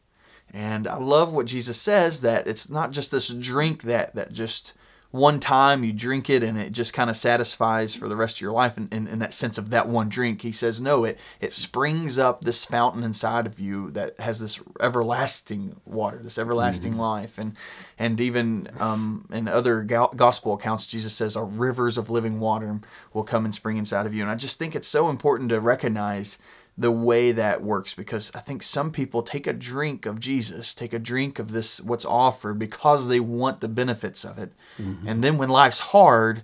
And 0.52 0.88
I 0.88 0.98
love 0.98 1.34
what 1.34 1.48
Jesus 1.48 1.82
says 1.82 2.22
that 2.22 2.48
it's 2.48 2.70
not 2.70 2.92
just 2.92 3.12
this 3.12 3.30
drink 3.30 3.84
that 3.84 4.14
that 4.14 4.32
just 4.32 4.74
one 5.14 5.40
time 5.40 5.84
you 5.84 5.94
drink 5.94 6.28
it 6.28 6.42
and 6.42 6.58
it 6.58 6.72
just 6.72 6.92
kind 6.92 7.08
of 7.08 7.16
satisfies 7.16 7.94
for 7.94 8.10
the 8.10 8.16
rest 8.16 8.38
of 8.38 8.42
your 8.42 8.52
life 8.52 8.78
and, 8.78 8.92
in, 8.92 9.08
in, 9.08 9.20
that 9.20 9.32
sense 9.32 9.60
of 9.60 9.70
that 9.70 9.88
one 9.88 10.10
drink 10.10 10.42
he 10.42 10.52
says 10.52 10.82
no 10.82 11.04
it 11.04 11.20
it 11.40 11.54
springs 11.54 12.18
up 12.18 12.42
this 12.42 12.66
fountain 12.66 13.04
inside 13.04 13.46
of 13.46 13.60
you 13.60 13.92
that 13.92 14.20
has 14.20 14.40
this 14.40 14.60
everlasting 14.82 15.80
water 15.86 16.20
this 16.24 16.40
everlasting 16.40 16.94
mm-hmm. 16.94 17.02
life 17.02 17.38
and 17.38 17.56
and 18.00 18.20
even 18.20 18.68
um, 18.80 19.28
in 19.32 19.48
other 19.48 19.84
gospel 19.84 20.56
accounts 20.56 20.88
jesus 20.88 21.14
says 21.14 21.38
our 21.38 21.46
rivers 21.46 21.96
of 21.96 22.10
living 22.10 22.40
water 22.40 22.80
will 23.14 23.24
come 23.24 23.46
and 23.46 23.54
spring 23.54 23.78
inside 23.78 24.08
of 24.08 24.16
you 24.16 24.24
and 24.24 24.32
i 24.32 24.36
just 24.36 24.58
think 24.58 24.76
it's 24.76 24.88
so 24.88 25.12
important 25.12 25.50
to 25.50 25.62
recognize 25.62 26.40
the 26.78 26.92
way 26.92 27.32
that 27.32 27.62
works 27.62 27.94
because 27.94 28.32
I 28.34 28.40
think 28.40 28.64
some 28.64 28.92
people 28.92 29.22
take 29.22 29.46
a 29.46 29.54
drink 29.54 30.06
of 30.06 30.20
Jesus, 30.20 30.74
take 30.74 30.94
a 30.94 31.00
drink 31.00 31.38
of 31.38 31.52
this 31.52 31.80
what's 31.80 32.06
offered 32.06 32.58
because 32.58 33.08
they 33.08 33.20
want 33.20 33.62
the 33.62 33.68
benefits 33.68 34.26
of 34.26 34.40
it. 34.40 34.54
Mm-hmm. 34.80 35.08
And 35.08 35.24
then 35.24 35.38
when 35.38 35.50
life's 35.50 35.80
hard, 35.80 36.44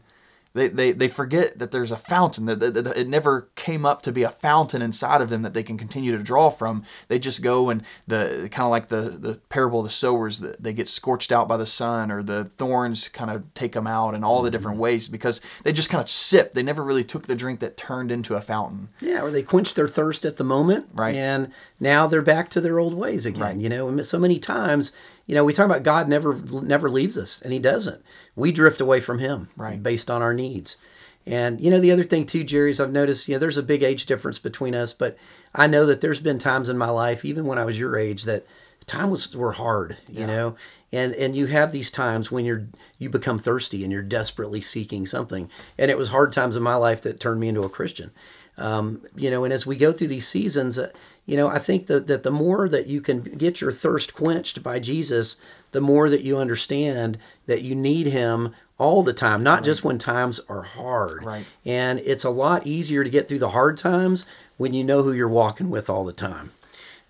they, 0.54 0.68
they, 0.68 0.92
they 0.92 1.08
forget 1.08 1.60
that 1.60 1.72
there's 1.72 1.92
a 1.92 1.98
fountain 1.98 2.46
that, 2.48 2.60
that, 2.60 2.74
that, 2.74 2.98
it 2.98 3.08
never 3.08 3.50
came 3.56 3.86
up 3.86 4.02
to 4.02 4.12
be 4.12 4.24
a 4.24 4.30
fountain 4.30 4.82
inside 4.82 5.22
of 5.22 5.30
them 5.30 5.44
that 5.44 5.54
they 5.54 5.64
can 5.64 5.78
continue 5.78 6.16
to 6.18 6.24
draw 6.24 6.50
from. 6.50 6.84
They 7.08 7.20
just 7.20 7.44
go 7.44 7.70
and 7.70 7.84
the 8.08 8.50
kind 8.52 8.66
of 8.66 8.72
like 8.72 8.88
the 8.88 9.18
the 9.20 9.36
parable 9.50 9.80
of 9.80 9.86
the 9.86 9.92
sowers 9.92 10.40
that 10.40 10.62
they 10.62 10.74
get 10.74 10.90
scorched 10.90 11.32
out 11.32 11.48
by 11.48 11.58
the 11.58 11.66
sun 11.66 12.12
or 12.12 12.24
the 12.24 12.44
thorns 12.44 13.08
kind 13.08 13.30
of 13.30 13.54
take 13.54 13.74
them 13.74 13.88
out 13.88 14.16
in 14.16 14.24
all 14.24 14.42
the 14.42 14.50
different 14.50 14.76
mm-hmm. 14.76 14.84
ways 14.84 15.08
because 15.08 15.40
they 15.64 15.72
just 15.72 15.90
kind 15.90 16.04
of 16.04 16.10
sip. 16.10 16.54
They 16.54 16.64
never 16.64 16.84
really 16.84 17.04
took 17.04 17.28
the 17.28 17.36
drink 17.36 17.60
that 17.60 17.78
turned 17.78 18.12
into 18.12 18.36
a 18.36 18.42
fountain. 18.42 18.90
Yeah 19.00 19.22
or 19.22 19.32
they 19.32 19.44
quenched 19.44 19.76
their 19.76 19.88
thirst 19.88 20.26
at 20.26 20.38
the 20.38 20.44
moment 20.44 20.88
right. 20.94 21.16
and 21.16 21.52
now 21.80 22.08
they're 22.08 22.22
back 22.22 22.50
to 22.50 22.62
their 22.62 22.80
old 22.80 22.94
ways 22.94 23.26
again 23.26 23.42
right. 23.42 23.58
you 23.58 23.70
know? 23.70 24.02
So 24.02 24.18
many 24.18 24.40
times 24.40 24.92
you 25.30 25.36
know, 25.36 25.46
we 25.46 25.54
talk 25.54 25.68
about 25.68 25.84
God 25.84 26.10
never 26.10 26.34
never 26.34 26.90
leaves 26.90 27.16
us, 27.16 27.40
and 27.44 27.54
He 27.54 27.60
doesn't. 27.60 28.04
We 28.36 28.52
drift 28.52 28.82
away 28.82 29.00
from 29.00 29.20
Him, 29.20 29.48
right. 29.56 29.82
based 29.82 30.10
on 30.10 30.24
our 30.24 30.34
needs. 30.34 30.78
And 31.24 31.62
you 31.62 31.70
know, 31.70 31.80
the 31.80 31.92
other 31.92 32.04
thing 32.04 32.26
too, 32.26 32.44
Jerry, 32.44 32.72
is 32.72 32.80
I've 32.80 32.92
noticed, 32.92 33.28
you 33.28 33.36
know, 33.36 33.40
there's 33.40 33.60
a 33.60 33.62
big 33.62 33.84
age 33.84 34.08
difference 34.08 34.40
between 34.40 34.74
us, 34.74 34.92
but 34.92 35.20
I 35.54 35.68
know 35.68 35.86
that 35.86 36.02
there's 36.02 36.20
been 36.20 36.40
times 36.40 36.68
in 36.68 36.80
my 36.80 36.90
life, 36.90 37.24
even 37.24 37.46
when 37.46 37.60
I 37.60 37.66
was 37.66 37.78
your 37.78 37.96
age, 37.96 38.24
that 38.24 38.48
time 38.88 39.12
was 39.12 39.36
were 39.36 39.52
hard, 39.52 39.98
you 40.10 40.22
yeah. 40.22 40.26
know, 40.26 40.56
and 40.92 41.14
and 41.14 41.36
you 41.36 41.46
have 41.46 41.72
these 41.72 41.92
times 41.92 42.32
when 42.32 42.44
you're 42.44 42.66
you 42.98 43.12
become 43.12 43.38
thirsty 43.38 43.84
and 43.84 43.94
you're 43.94 44.02
desperately 44.02 44.62
seeking 44.62 45.06
something, 45.06 45.48
and 45.78 45.92
it 45.92 45.98
was 46.00 46.10
hard 46.10 46.32
times 46.32 46.56
in 46.56 46.64
my 46.64 46.76
life 46.76 47.04
that 47.04 47.20
turned 47.20 47.40
me 47.40 47.50
into 47.50 47.62
a 47.62 47.70
Christian. 47.70 48.10
Um, 48.58 49.04
you 49.16 49.30
know, 49.30 49.44
and 49.44 49.54
as 49.54 49.68
we 49.68 49.78
go 49.78 49.94
through 49.94 50.08
these 50.08 50.28
seasons, 50.28 50.80
uh, 50.80 50.90
you 51.30 51.38
know, 51.38 51.48
I 51.48 51.60
think 51.60 51.88
that, 51.88 52.08
that 52.08 52.24
the 52.24 52.32
more 52.32 52.68
that 52.68 52.88
you 52.88 53.02
can 53.02 53.22
get 53.22 53.62
your 53.62 53.72
thirst 53.72 54.14
quenched 54.14 54.64
by 54.64 54.80
Jesus, 54.80 55.38
the 55.72 55.82
more 55.82 56.10
that 56.10 56.24
you 56.24 56.38
understand 56.38 57.20
that 57.46 57.62
you 57.62 57.76
need 57.76 58.08
Him 58.08 58.56
all 58.80 59.04
the 59.04 59.14
time, 59.14 59.44
not 59.44 59.60
right. 59.60 59.66
just 59.66 59.84
when 59.84 60.00
times 60.00 60.40
are 60.50 60.64
hard. 60.64 61.24
Right. 61.24 61.46
And 61.64 62.00
it's 62.00 62.24
a 62.24 62.30
lot 62.30 62.66
easier 62.66 63.04
to 63.04 63.10
get 63.10 63.28
through 63.28 63.40
the 63.40 63.50
hard 63.50 63.78
times 63.78 64.26
when 64.58 64.74
you 64.74 64.84
know 64.84 65.04
who 65.04 65.12
you're 65.12 65.28
walking 65.28 65.70
with 65.70 65.90
all 65.90 66.04
the 66.04 66.14
time. 66.14 66.52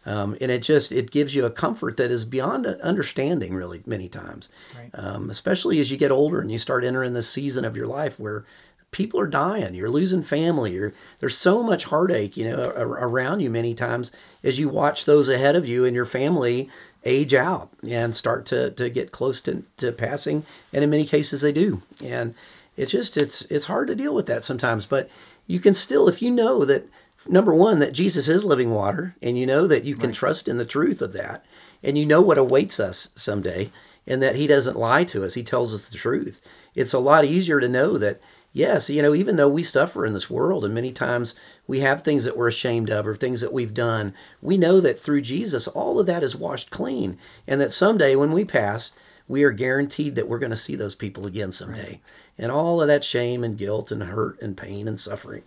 Um, 0.06 0.38
and 0.42 0.50
it 0.50 0.64
just 0.64 0.92
it 0.92 1.12
gives 1.12 1.36
you 1.36 1.46
a 1.46 1.52
comfort 1.52 1.98
that 1.98 2.10
is 2.10 2.26
beyond 2.26 2.66
understanding 2.66 3.54
really 3.54 3.84
many 3.86 4.08
times 4.08 4.48
right. 4.76 4.90
um, 4.94 5.30
especially 5.30 5.78
as 5.82 5.92
you 5.92 5.98
get 5.98 6.10
older 6.10 6.40
and 6.40 6.50
you 6.50 6.58
start 6.58 6.86
entering 6.86 7.14
this 7.14 7.30
season 7.30 7.66
of 7.66 7.76
your 7.76 7.86
life 7.86 8.18
where 8.18 8.46
people 8.92 9.20
are 9.20 9.28
dying. 9.28 9.76
You're 9.76 9.90
losing 9.90 10.24
family. 10.24 10.74
You're, 10.74 10.94
there's 11.20 11.38
so 11.38 11.62
much 11.64 11.86
heartache, 11.86 12.36
you 12.36 12.50
know, 12.50 12.70
around 12.76 13.42
you 13.42 13.50
many 13.50 13.74
times 13.74 14.12
as 14.44 14.60
you 14.60 14.70
watch 14.70 15.06
those 15.06 15.30
ahead 15.30 15.56
of 15.56 15.68
you 15.68 15.86
and 15.86 15.96
your 15.96 16.06
family 16.06 16.70
age 17.06 17.34
out 17.34 17.70
and 17.88 18.16
start 18.16 18.46
to, 18.48 18.72
to 18.72 18.90
get 18.90 19.12
close 19.12 19.42
to, 19.42 19.64
to 19.78 19.92
passing. 19.92 20.44
And 20.74 20.84
in 20.84 20.90
many 20.90 21.06
cases 21.06 21.42
they 21.42 21.52
do. 21.52 21.82
And 22.04 22.36
it's 22.76 22.92
just, 22.92 23.18
it's, 23.18 23.42
it's 23.44 23.66
hard 23.66 23.88
to 23.88 23.96
deal 23.96 24.16
with 24.16 24.26
that 24.28 24.44
sometimes, 24.44 24.86
but 24.86 25.10
you 25.48 25.60
can 25.60 25.74
still, 25.74 26.08
if 26.08 26.22
you 26.22 26.32
know 26.32 26.66
that 26.66 26.88
number 27.28 27.54
one, 27.54 27.80
that 27.80 27.94
Jesus 27.94 28.28
is 28.28 28.46
living 28.46 28.72
water 28.72 29.16
and 29.22 29.38
you 29.38 29.46
know 29.46 29.68
that 29.68 29.84
you 29.84 29.96
can 29.96 30.08
right. 30.08 30.16
trust 30.16 30.48
in 30.48 30.58
the 30.58 30.66
truth 30.66 31.02
of 31.02 31.14
that 31.14 31.46
and 31.84 31.98
you 31.98 32.06
know 32.06 32.22
what 32.22 32.38
awaits 32.38 32.80
us 32.80 33.10
someday 33.16 33.72
and 34.08 34.22
that 34.24 34.36
he 34.36 34.48
doesn't 34.48 34.78
lie 34.78 35.04
to 35.06 35.24
us. 35.24 35.36
He 35.36 35.44
tells 35.44 35.74
us 35.74 35.90
the 35.90 35.98
truth. 35.98 36.42
It's 36.76 36.94
a 36.94 37.00
lot 37.00 37.26
easier 37.26 37.60
to 37.60 37.70
know 37.70 37.98
that 37.98 38.20
yes, 38.54 38.90
you 38.90 39.02
know, 39.02 39.14
even 39.14 39.36
though 39.36 39.50
we 39.50 39.64
suffer 39.64 40.06
in 40.06 40.14
this 40.14 40.30
world 40.30 40.66
and 40.66 40.74
many 40.74 40.92
times 40.92 41.36
we 41.68 41.80
have 41.82 42.02
things 42.02 42.24
that 42.26 42.38
we're 42.38 42.48
ashamed 42.48 42.90
of 42.90 43.08
or 43.08 43.16
things 43.16 43.42
that 43.42 43.54
we've 43.54 43.74
done, 43.74 44.14
we 44.42 44.58
know 44.58 44.80
that 44.82 45.00
through 45.00 45.22
Jesus, 45.22 45.68
all 45.68 46.00
of 46.00 46.06
that 46.08 46.24
is 46.24 46.36
washed 46.36 46.70
clean. 46.70 47.18
And 47.48 47.60
that 47.62 47.74
someday 47.74 48.16
when 48.16 48.32
we 48.32 48.46
pass, 48.46 48.92
we 49.28 49.44
are 49.44 49.52
guaranteed 49.52 50.16
that 50.16 50.28
we're 50.28 50.40
going 50.40 50.50
to 50.50 50.56
see 50.56 50.76
those 50.76 50.96
people 50.96 51.26
again 51.26 51.52
someday. 51.52 51.84
Right. 51.84 52.02
And 52.38 52.52
all 52.52 52.82
of 52.82 52.88
that 52.88 53.04
shame 53.04 53.44
and 53.44 53.58
guilt 53.58 53.92
and 53.92 54.04
hurt 54.04 54.42
and 54.42 54.58
pain 54.58 54.88
and 54.88 55.00
suffering 55.00 55.44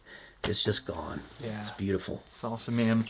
is 0.47 0.63
just 0.63 0.87
gone. 0.87 1.21
Yeah. 1.43 1.61
It's 1.61 1.71
beautiful. 1.71 2.23
It's 2.33 2.45
awesome, 2.45 2.77
man. 2.77 3.07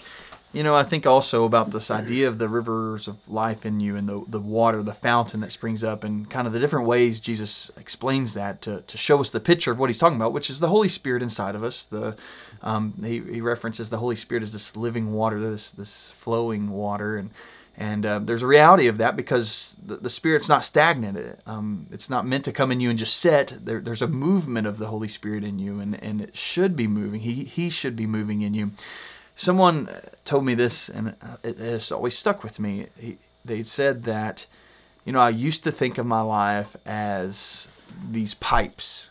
You 0.52 0.62
know, 0.62 0.74
I 0.74 0.82
think 0.82 1.06
also 1.06 1.44
about 1.44 1.70
this 1.70 1.90
idea 1.90 2.28
of 2.28 2.36
the 2.38 2.48
rivers 2.48 3.08
of 3.08 3.26
life 3.30 3.64
in 3.64 3.80
you 3.80 3.96
and 3.96 4.06
the, 4.06 4.22
the 4.28 4.38
water, 4.38 4.82
the 4.82 4.92
fountain 4.92 5.40
that 5.40 5.50
springs 5.50 5.82
up, 5.82 6.04
and 6.04 6.28
kind 6.28 6.46
of 6.46 6.52
the 6.52 6.60
different 6.60 6.86
ways 6.86 7.20
Jesus 7.20 7.70
explains 7.78 8.34
that 8.34 8.60
to, 8.62 8.82
to 8.82 8.98
show 8.98 9.18
us 9.22 9.30
the 9.30 9.40
picture 9.40 9.72
of 9.72 9.78
what 9.78 9.88
he's 9.88 9.98
talking 9.98 10.16
about, 10.16 10.34
which 10.34 10.50
is 10.50 10.60
the 10.60 10.68
Holy 10.68 10.88
Spirit 10.88 11.22
inside 11.22 11.54
of 11.54 11.62
us. 11.62 11.84
The 11.84 12.16
um, 12.60 12.92
he, 13.02 13.20
he 13.20 13.40
references 13.40 13.88
the 13.88 13.96
Holy 13.96 14.14
Spirit 14.14 14.42
as 14.42 14.52
this 14.52 14.76
living 14.76 15.14
water, 15.14 15.40
this 15.40 15.70
this 15.70 16.10
flowing 16.10 16.68
water, 16.70 17.16
and 17.16 17.30
and 17.74 18.04
uh, 18.04 18.18
there's 18.18 18.42
a 18.42 18.46
reality 18.46 18.86
of 18.88 18.98
that 18.98 19.16
because 19.16 19.78
the, 19.82 19.96
the 19.96 20.10
Spirit's 20.10 20.50
not 20.50 20.64
stagnant. 20.64 21.40
Um, 21.46 21.86
it's 21.90 22.10
not 22.10 22.26
meant 22.26 22.44
to 22.44 22.52
come 22.52 22.70
in 22.70 22.80
you 22.80 22.90
and 22.90 22.98
just 22.98 23.16
sit. 23.16 23.54
There, 23.64 23.80
there's 23.80 24.02
a 24.02 24.06
movement 24.06 24.66
of 24.66 24.76
the 24.76 24.88
Holy 24.88 25.08
Spirit 25.08 25.44
in 25.44 25.58
you, 25.58 25.80
and, 25.80 26.02
and 26.02 26.20
it 26.20 26.36
should 26.36 26.76
be 26.76 26.86
moving. 26.86 27.20
He, 27.20 27.44
he 27.44 27.70
should 27.70 27.96
be 27.96 28.06
moving 28.06 28.42
in 28.42 28.52
you. 28.52 28.72
Someone 29.34 29.88
uh, 29.88 30.00
told 30.24 30.44
me 30.44 30.54
this, 30.54 30.88
and 30.88 31.14
uh, 31.22 31.36
it 31.42 31.58
has 31.58 31.90
always 31.90 32.16
stuck 32.16 32.42
with 32.42 32.58
me. 32.60 32.86
He, 32.98 33.18
they 33.44 33.62
said 33.62 34.04
that, 34.04 34.46
you 35.04 35.12
know, 35.12 35.20
I 35.20 35.30
used 35.30 35.64
to 35.64 35.72
think 35.72 35.98
of 35.98 36.06
my 36.06 36.20
life 36.20 36.76
as 36.86 37.68
these 38.10 38.34
pipes 38.34 39.10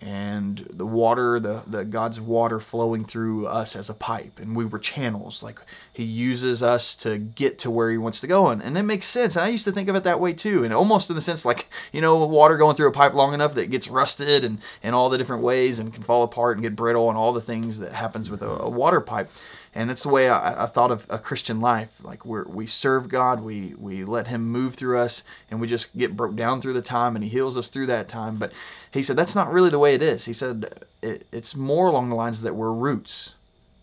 and 0.00 0.58
the 0.70 0.86
water 0.86 1.40
the, 1.40 1.64
the 1.66 1.84
god's 1.84 2.20
water 2.20 2.60
flowing 2.60 3.04
through 3.04 3.46
us 3.46 3.74
as 3.74 3.88
a 3.88 3.94
pipe. 3.94 4.38
And 4.38 4.54
we 4.54 4.64
were 4.64 4.78
channels. 4.78 5.42
Like 5.42 5.60
he 5.92 6.04
uses 6.04 6.62
us 6.62 6.94
to 6.96 7.18
get 7.18 7.58
to 7.60 7.70
where 7.70 7.90
he 7.90 7.98
wants 7.98 8.20
to 8.20 8.26
go. 8.26 8.48
And, 8.48 8.62
and 8.62 8.76
it 8.76 8.82
makes 8.82 9.06
sense. 9.06 9.36
I 9.36 9.48
used 9.48 9.64
to 9.64 9.72
think 9.72 9.88
of 9.88 9.96
it 9.96 10.04
that 10.04 10.20
way 10.20 10.32
too. 10.32 10.64
And 10.64 10.72
almost 10.72 11.08
in 11.08 11.16
the 11.16 11.22
sense 11.22 11.44
like 11.44 11.68
you 11.92 12.00
know 12.00 12.24
water 12.26 12.56
going 12.56 12.76
through 12.76 12.88
a 12.88 12.92
pipe 12.92 13.14
long 13.14 13.32
enough 13.32 13.54
that 13.54 13.64
it 13.64 13.70
gets 13.70 13.88
rusted 13.88 14.44
and, 14.44 14.58
and 14.82 14.94
all 14.94 15.08
the 15.08 15.18
different 15.18 15.42
ways 15.42 15.78
and 15.78 15.92
can 15.92 16.02
fall 16.02 16.22
apart 16.22 16.56
and 16.56 16.62
get 16.62 16.76
brittle 16.76 17.08
and 17.08 17.18
all 17.18 17.32
the 17.32 17.40
things 17.40 17.78
that 17.78 17.92
happens 17.92 18.30
with 18.30 18.42
a, 18.42 18.62
a 18.62 18.68
water 18.68 19.00
pipe 19.00 19.30
and 19.76 19.90
it's 19.90 20.04
the 20.04 20.08
way 20.08 20.30
I, 20.30 20.64
I, 20.64 20.66
thought 20.66 20.90
of 20.90 21.06
a 21.10 21.18
Christian 21.18 21.60
life. 21.60 22.02
Like 22.02 22.24
we 22.24 22.42
we 22.46 22.66
serve 22.66 23.10
God, 23.10 23.40
we 23.40 23.74
we 23.78 24.04
let 24.04 24.28
Him 24.28 24.48
move 24.48 24.74
through 24.74 24.98
us, 24.98 25.22
and 25.50 25.60
we 25.60 25.68
just 25.68 25.96
get 25.96 26.16
broke 26.16 26.34
down 26.34 26.62
through 26.62 26.72
the 26.72 26.80
time, 26.80 27.14
and 27.14 27.22
He 27.22 27.28
heals 27.28 27.58
us 27.58 27.68
through 27.68 27.86
that 27.86 28.08
time. 28.08 28.36
But 28.36 28.52
He 28.90 29.02
said 29.02 29.16
that's 29.16 29.34
not 29.34 29.52
really 29.52 29.68
the 29.68 29.78
way 29.78 29.94
it 29.94 30.00
is. 30.00 30.24
He 30.24 30.32
said 30.32 30.86
it, 31.02 31.26
it's 31.30 31.54
more 31.54 31.88
along 31.88 32.08
the 32.08 32.16
lines 32.16 32.40
that 32.42 32.56
we're 32.56 32.72
roots 32.72 33.34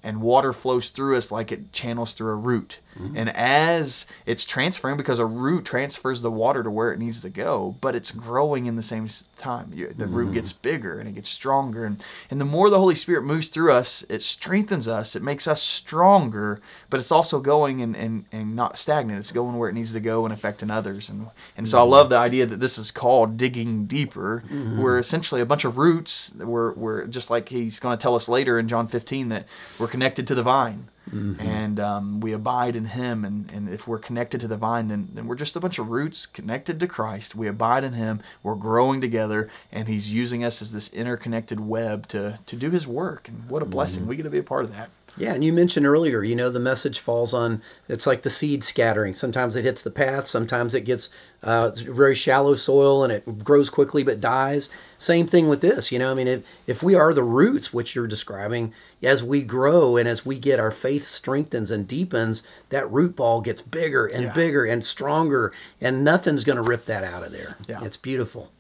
and 0.02 0.22
water 0.22 0.52
flows 0.52 0.90
through 0.90 1.16
us 1.16 1.32
like 1.32 1.52
it 1.52 1.72
channels 1.72 2.14
through 2.14 2.32
a 2.32 2.36
root. 2.36 2.80
Mm-hmm. 2.98 3.18
And 3.18 3.30
as 3.36 4.06
it's 4.26 4.46
transferring, 4.46 4.98
because 4.98 5.20
a 5.20 5.26
root 5.26 5.66
transfers 5.66 6.22
the 6.22 6.32
water 6.32 6.64
to 6.64 6.72
where 6.72 6.92
it 6.92 7.00
needs 7.00 7.22
to 7.22 7.30
go, 7.30 7.76
but 7.82 7.96
it's 7.96 8.12
growing 8.12 8.66
in 8.66 8.76
the 8.76 8.84
same 8.84 9.08
time. 9.38 9.72
the 9.72 9.76
mm-hmm. 9.76 10.14
root 10.14 10.34
gets 10.34 10.54
bigger 10.54 11.00
and 11.00 11.10
it 11.10 11.16
gets 11.16 11.30
stronger. 11.30 11.86
And, 11.86 12.04
and 12.30 12.40
the 12.40 12.46
more 12.46 12.70
the 12.70 12.80
Holy 12.80 12.96
Spirit 12.96 13.24
moves 13.24 13.48
through 13.48 13.72
us, 13.72 14.04
it 14.10 14.22
strengthens 14.22 14.88
us, 14.88 15.16
it 15.16 15.24
makes 15.24 15.48
us 15.48 15.62
stronger, 15.62 16.62
but 16.90 17.00
it's 17.00 17.12
also 17.12 17.40
going 17.40 17.82
and, 17.82 17.96
and, 17.96 18.26
and 18.32 18.56
not 18.56 18.78
stagnant. 18.78 19.20
It's 19.20 19.32
going 19.32 19.58
where 19.58 19.70
it 19.70 19.74
needs 19.74 19.94
to 19.94 20.00
go 20.00 20.26
and 20.26 20.34
affecting 20.34 20.72
others. 20.72 21.10
And, 21.10 21.28
and 21.58 21.68
so 21.68 21.78
mm-hmm. 21.78 21.88
I 21.88 21.98
love 21.98 22.10
the 22.10 22.18
idea 22.18 22.46
that 22.46 22.60
this 22.60 22.78
is 22.78 22.92
called 22.92 23.38
digging 23.38 23.86
deeper. 23.86 24.44
Mm-hmm. 24.48 24.82
We're 24.82 25.00
essentially 25.00 25.42
a 25.42 25.46
bunch 25.46 25.66
of 25.66 25.78
roots. 25.78 26.34
We're, 26.36 26.74
we're 26.74 27.06
just 27.06 27.30
like 27.30 27.50
he's 27.50 27.80
going 27.80 27.98
to 27.98 28.02
tell 28.02 28.16
us 28.16 28.30
later 28.30 28.60
in 28.60 28.68
John 28.68 28.88
15 28.88 29.30
that 29.30 29.48
we're 29.80 29.88
connected 29.88 30.28
to 30.28 30.36
the 30.36 30.44
vine. 30.44 30.90
Mm-hmm. 31.10 31.42
And 31.42 31.80
um, 31.80 32.20
we 32.20 32.34
abide 32.34 32.76
in 32.76 32.86
Him. 32.86 33.26
And, 33.26 33.52
and 33.52 33.70
if 33.70 33.88
we're 33.88 34.00
connected 34.00 34.42
to 34.42 34.48
the 34.48 34.58
vine, 34.58 34.88
then, 34.88 35.10
then 35.14 35.28
we're 35.28 35.36
just 35.36 35.56
a 35.56 35.60
bunch 35.60 35.80
of 35.80 35.90
roots 35.90 36.26
connected 36.26 36.80
to 36.80 36.88
Christ. 36.88 37.36
We 37.36 37.48
abide 37.48 37.84
in 37.84 37.94
Him. 37.94 38.22
We're 38.42 38.56
growing 38.56 39.02
together. 39.02 39.50
And 39.72 39.88
He's 39.88 40.14
using 40.14 40.44
us 40.44 40.62
as 40.62 40.72
this 40.72 40.92
interconnected 40.94 41.60
web 41.60 42.08
to, 42.08 42.40
to 42.46 42.56
do 42.56 42.70
His 42.70 42.88
work. 42.88 43.28
And 43.28 43.50
what 43.50 43.62
a 43.62 43.66
blessing. 43.66 44.02
Mm-hmm. 44.02 44.10
We 44.10 44.16
get 44.16 44.24
to 44.24 44.30
be 44.30 44.40
a 44.40 44.44
part 44.44 44.64
of 44.64 44.74
that. 44.74 44.90
Yeah, 45.16 45.34
and 45.34 45.44
you 45.44 45.54
mentioned 45.54 45.86
earlier, 45.86 46.24
you 46.24 46.36
know, 46.36 46.50
the 46.50 46.60
message 46.60 47.00
falls 47.00 47.34
on, 47.34 47.62
it's 47.88 48.08
like 48.08 48.24
the 48.24 48.30
seed 48.32 48.64
scattering. 48.64 49.14
Sometimes 49.14 49.56
it 49.56 49.64
hits 49.64 49.84
the 49.84 49.92
path, 49.92 50.26
sometimes 50.26 50.74
it 50.74 50.82
gets 50.82 51.10
uh, 51.44 51.70
very 51.76 52.16
shallow 52.16 52.56
soil 52.56 53.04
and 53.04 53.14
it 53.14 53.44
grows 53.44 53.70
quickly 53.70 54.02
but 54.02 54.20
dies. 54.20 54.70
Same 54.98 55.28
thing 55.28 55.50
with 55.50 55.62
this, 55.62 55.92
you 55.92 56.00
know, 56.00 56.12
I 56.12 56.16
mean, 56.16 56.28
if, 56.28 56.44
if 56.66 56.82
we 56.82 56.96
are 56.96 57.14
the 57.14 57.24
roots, 57.24 57.72
which 57.72 57.94
you're 57.94 58.08
describing, 58.08 58.74
as 59.04 59.22
we 59.22 59.44
grow 59.44 59.98
and 59.98 60.08
as 60.08 60.26
we 60.26 60.40
get 60.40 60.60
our 60.60 60.72
faith 60.72 61.06
strengthens 61.06 61.70
and 61.70 61.88
deepens, 61.88 62.42
that 62.70 62.92
root 62.92 63.16
ball 63.16 63.42
gets 63.42 63.62
bigger 63.62 64.08
and 64.08 64.24
yeah. 64.24 64.34
bigger 64.34 64.66
and 64.66 64.84
stronger, 64.84 65.54
and 65.80 66.04
nothing's 66.04 66.44
going 66.44 66.56
to 66.56 66.62
rip 66.64 66.86
that 66.86 67.04
out 67.04 67.24
of 67.24 67.32
there. 67.32 67.58
Yeah. 67.68 67.84
It's 67.84 67.98
beautiful. 67.98 68.52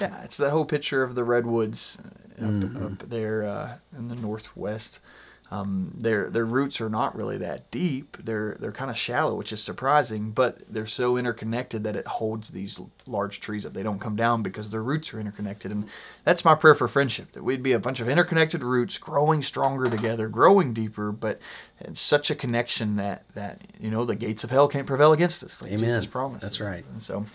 Yeah, 0.00 0.24
it's 0.24 0.36
that 0.38 0.50
whole 0.50 0.64
picture 0.64 1.02
of 1.02 1.14
the 1.14 1.24
redwoods 1.24 1.98
up, 2.38 2.48
mm-hmm. 2.48 2.84
up 2.84 2.98
there 3.08 3.44
uh, 3.44 3.74
in 3.96 4.08
the 4.08 4.16
northwest 4.16 5.00
um, 5.52 5.92
their 5.96 6.30
their 6.30 6.44
roots 6.44 6.80
are 6.80 6.88
not 6.88 7.16
really 7.16 7.36
that 7.38 7.70
deep. 7.72 8.16
They're 8.22 8.56
they're 8.60 8.70
kind 8.70 8.90
of 8.90 8.96
shallow, 8.96 9.34
which 9.34 9.52
is 9.52 9.60
surprising, 9.62 10.30
but 10.30 10.62
they're 10.68 10.86
so 10.86 11.16
interconnected 11.16 11.82
that 11.82 11.96
it 11.96 12.06
holds 12.06 12.50
these 12.50 12.80
large 13.04 13.40
trees 13.40 13.66
up. 13.66 13.72
They 13.72 13.82
don't 13.82 13.98
come 13.98 14.14
down 14.14 14.42
because 14.42 14.70
their 14.70 14.82
roots 14.82 15.12
are 15.12 15.18
interconnected, 15.18 15.72
and 15.72 15.88
that's 16.22 16.44
my 16.44 16.54
prayer 16.54 16.76
for 16.76 16.86
friendship 16.86 17.32
that 17.32 17.42
we'd 17.42 17.64
be 17.64 17.72
a 17.72 17.80
bunch 17.80 17.98
of 17.98 18.08
interconnected 18.08 18.62
roots, 18.62 18.96
growing 18.96 19.42
stronger 19.42 19.90
together, 19.90 20.28
growing 20.28 20.72
deeper, 20.72 21.10
but 21.10 21.40
it's 21.80 22.00
such 22.00 22.30
a 22.30 22.36
connection 22.36 22.94
that 22.96 23.28
that 23.34 23.60
you 23.80 23.90
know 23.90 24.04
the 24.04 24.14
gates 24.14 24.44
of 24.44 24.50
hell 24.50 24.68
can't 24.68 24.86
prevail 24.86 25.12
against 25.12 25.42
us, 25.42 25.60
like 25.60 25.72
Amen. 25.72 25.80
Jesus 25.84 26.06
promised. 26.06 26.42
That's 26.42 26.60
right. 26.60 26.84
And 26.92 27.02
so, 27.02 27.26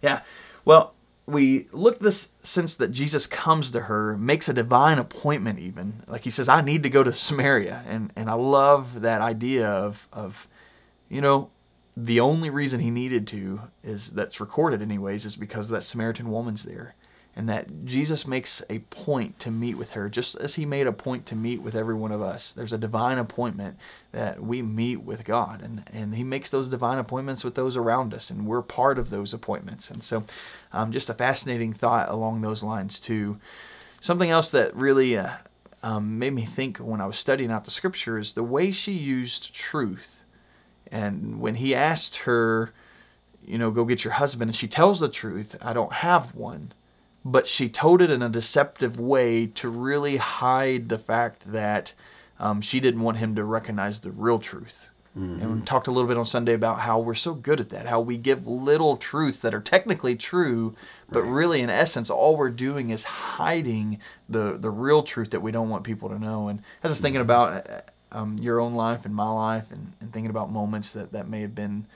yeah, 0.00 0.20
well 0.64 0.94
we 1.26 1.66
look 1.72 1.98
this 1.98 2.32
sense 2.42 2.74
that 2.76 2.90
Jesus 2.90 3.26
comes 3.26 3.70
to 3.70 3.80
her, 3.80 4.16
makes 4.16 4.48
a 4.48 4.54
divine 4.54 4.98
appointment 4.98 5.58
even. 5.58 6.02
Like 6.06 6.22
he 6.22 6.30
says, 6.30 6.48
I 6.48 6.60
need 6.60 6.82
to 6.82 6.90
go 6.90 7.02
to 7.02 7.12
Samaria. 7.12 7.82
And 7.86 8.12
and 8.14 8.28
I 8.28 8.34
love 8.34 9.00
that 9.00 9.20
idea 9.20 9.66
of 9.66 10.06
of, 10.12 10.48
you 11.08 11.20
know, 11.20 11.50
the 11.96 12.20
only 12.20 12.50
reason 12.50 12.80
he 12.80 12.90
needed 12.90 13.26
to 13.28 13.62
is 13.82 14.10
that's 14.10 14.40
recorded 14.40 14.82
anyways, 14.82 15.24
is 15.24 15.36
because 15.36 15.68
that 15.70 15.82
Samaritan 15.82 16.30
woman's 16.30 16.64
there 16.64 16.94
and 17.36 17.48
that 17.48 17.84
Jesus 17.84 18.26
makes 18.26 18.62
a 18.70 18.78
point 18.78 19.38
to 19.40 19.50
meet 19.50 19.76
with 19.76 19.92
her, 19.92 20.08
just 20.08 20.36
as 20.36 20.54
he 20.54 20.64
made 20.64 20.86
a 20.86 20.92
point 20.92 21.26
to 21.26 21.34
meet 21.34 21.60
with 21.62 21.74
every 21.74 21.94
one 21.94 22.12
of 22.12 22.22
us. 22.22 22.52
There's 22.52 22.72
a 22.72 22.78
divine 22.78 23.18
appointment 23.18 23.76
that 24.12 24.40
we 24.40 24.62
meet 24.62 25.02
with 25.02 25.24
God, 25.24 25.62
and, 25.62 25.82
and 25.92 26.14
he 26.14 26.22
makes 26.22 26.50
those 26.50 26.68
divine 26.68 26.98
appointments 26.98 27.42
with 27.42 27.56
those 27.56 27.76
around 27.76 28.14
us, 28.14 28.30
and 28.30 28.46
we're 28.46 28.62
part 28.62 28.98
of 28.98 29.10
those 29.10 29.34
appointments. 29.34 29.90
And 29.90 30.02
so, 30.02 30.24
um, 30.72 30.92
just 30.92 31.10
a 31.10 31.14
fascinating 31.14 31.72
thought 31.72 32.08
along 32.08 32.40
those 32.40 32.62
lines, 32.62 33.00
too. 33.00 33.38
Something 34.00 34.30
else 34.30 34.50
that 34.50 34.74
really 34.76 35.16
uh, 35.18 35.30
um, 35.82 36.18
made 36.18 36.34
me 36.34 36.42
think 36.42 36.78
when 36.78 37.00
I 37.00 37.06
was 37.06 37.18
studying 37.18 37.50
out 37.50 37.64
the 37.64 37.70
scriptures, 37.72 38.34
the 38.34 38.44
way 38.44 38.70
she 38.70 38.92
used 38.92 39.52
truth. 39.54 40.22
And 40.92 41.40
when 41.40 41.56
he 41.56 41.74
asked 41.74 42.18
her, 42.20 42.72
you 43.44 43.58
know, 43.58 43.72
go 43.72 43.84
get 43.84 44.04
your 44.04 44.14
husband, 44.14 44.50
and 44.50 44.56
she 44.56 44.68
tells 44.68 45.00
the 45.00 45.08
truth, 45.08 45.56
I 45.60 45.72
don't 45.72 45.94
have 45.94 46.34
one 46.34 46.72
but 47.24 47.46
she 47.46 47.68
told 47.68 48.02
it 48.02 48.10
in 48.10 48.22
a 48.22 48.28
deceptive 48.28 49.00
way 49.00 49.46
to 49.46 49.68
really 49.68 50.16
hide 50.18 50.88
the 50.88 50.98
fact 50.98 51.52
that 51.52 51.94
um, 52.38 52.60
she 52.60 52.80
didn't 52.80 53.00
want 53.00 53.16
him 53.16 53.34
to 53.34 53.44
recognize 53.44 54.00
the 54.00 54.10
real 54.10 54.38
truth. 54.38 54.90
Mm-hmm. 55.16 55.40
And 55.40 55.54
we 55.54 55.60
talked 55.62 55.86
a 55.86 55.92
little 55.92 56.08
bit 56.08 56.16
on 56.16 56.24
Sunday 56.24 56.54
about 56.54 56.80
how 56.80 56.98
we're 56.98 57.14
so 57.14 57.34
good 57.34 57.60
at 57.60 57.70
that, 57.70 57.86
how 57.86 58.00
we 58.00 58.18
give 58.18 58.48
little 58.48 58.96
truths 58.96 59.38
that 59.40 59.54
are 59.54 59.60
technically 59.60 60.16
true, 60.16 60.74
but 61.08 61.22
right. 61.22 61.30
really, 61.30 61.60
in 61.60 61.70
essence, 61.70 62.10
all 62.10 62.36
we're 62.36 62.50
doing 62.50 62.90
is 62.90 63.04
hiding 63.04 64.00
the, 64.28 64.58
the 64.58 64.70
real 64.70 65.04
truth 65.04 65.30
that 65.30 65.40
we 65.40 65.52
don't 65.52 65.70
want 65.70 65.84
people 65.84 66.08
to 66.08 66.18
know. 66.18 66.48
And 66.48 66.58
as 66.82 66.90
I 66.90 66.92
was 66.92 67.00
thinking 67.00 67.20
mm-hmm. 67.20 67.30
about 67.30 67.70
uh, 67.70 68.18
um, 68.18 68.38
your 68.40 68.60
own 68.60 68.74
life 68.74 69.06
and 69.06 69.14
my 69.14 69.30
life, 69.30 69.70
and, 69.70 69.92
and 70.00 70.12
thinking 70.12 70.30
about 70.30 70.50
moments 70.50 70.92
that, 70.92 71.12
that 71.12 71.28
may 71.28 71.42
have 71.42 71.54
been 71.54 71.86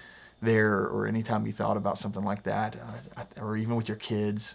there, 0.40 0.86
or 0.86 1.08
anytime 1.08 1.44
you 1.44 1.52
thought 1.52 1.76
about 1.76 1.98
something 1.98 2.24
like 2.24 2.44
that, 2.44 2.76
uh, 2.76 3.24
or 3.42 3.56
even 3.56 3.74
with 3.74 3.88
your 3.88 3.96
kids, 3.96 4.54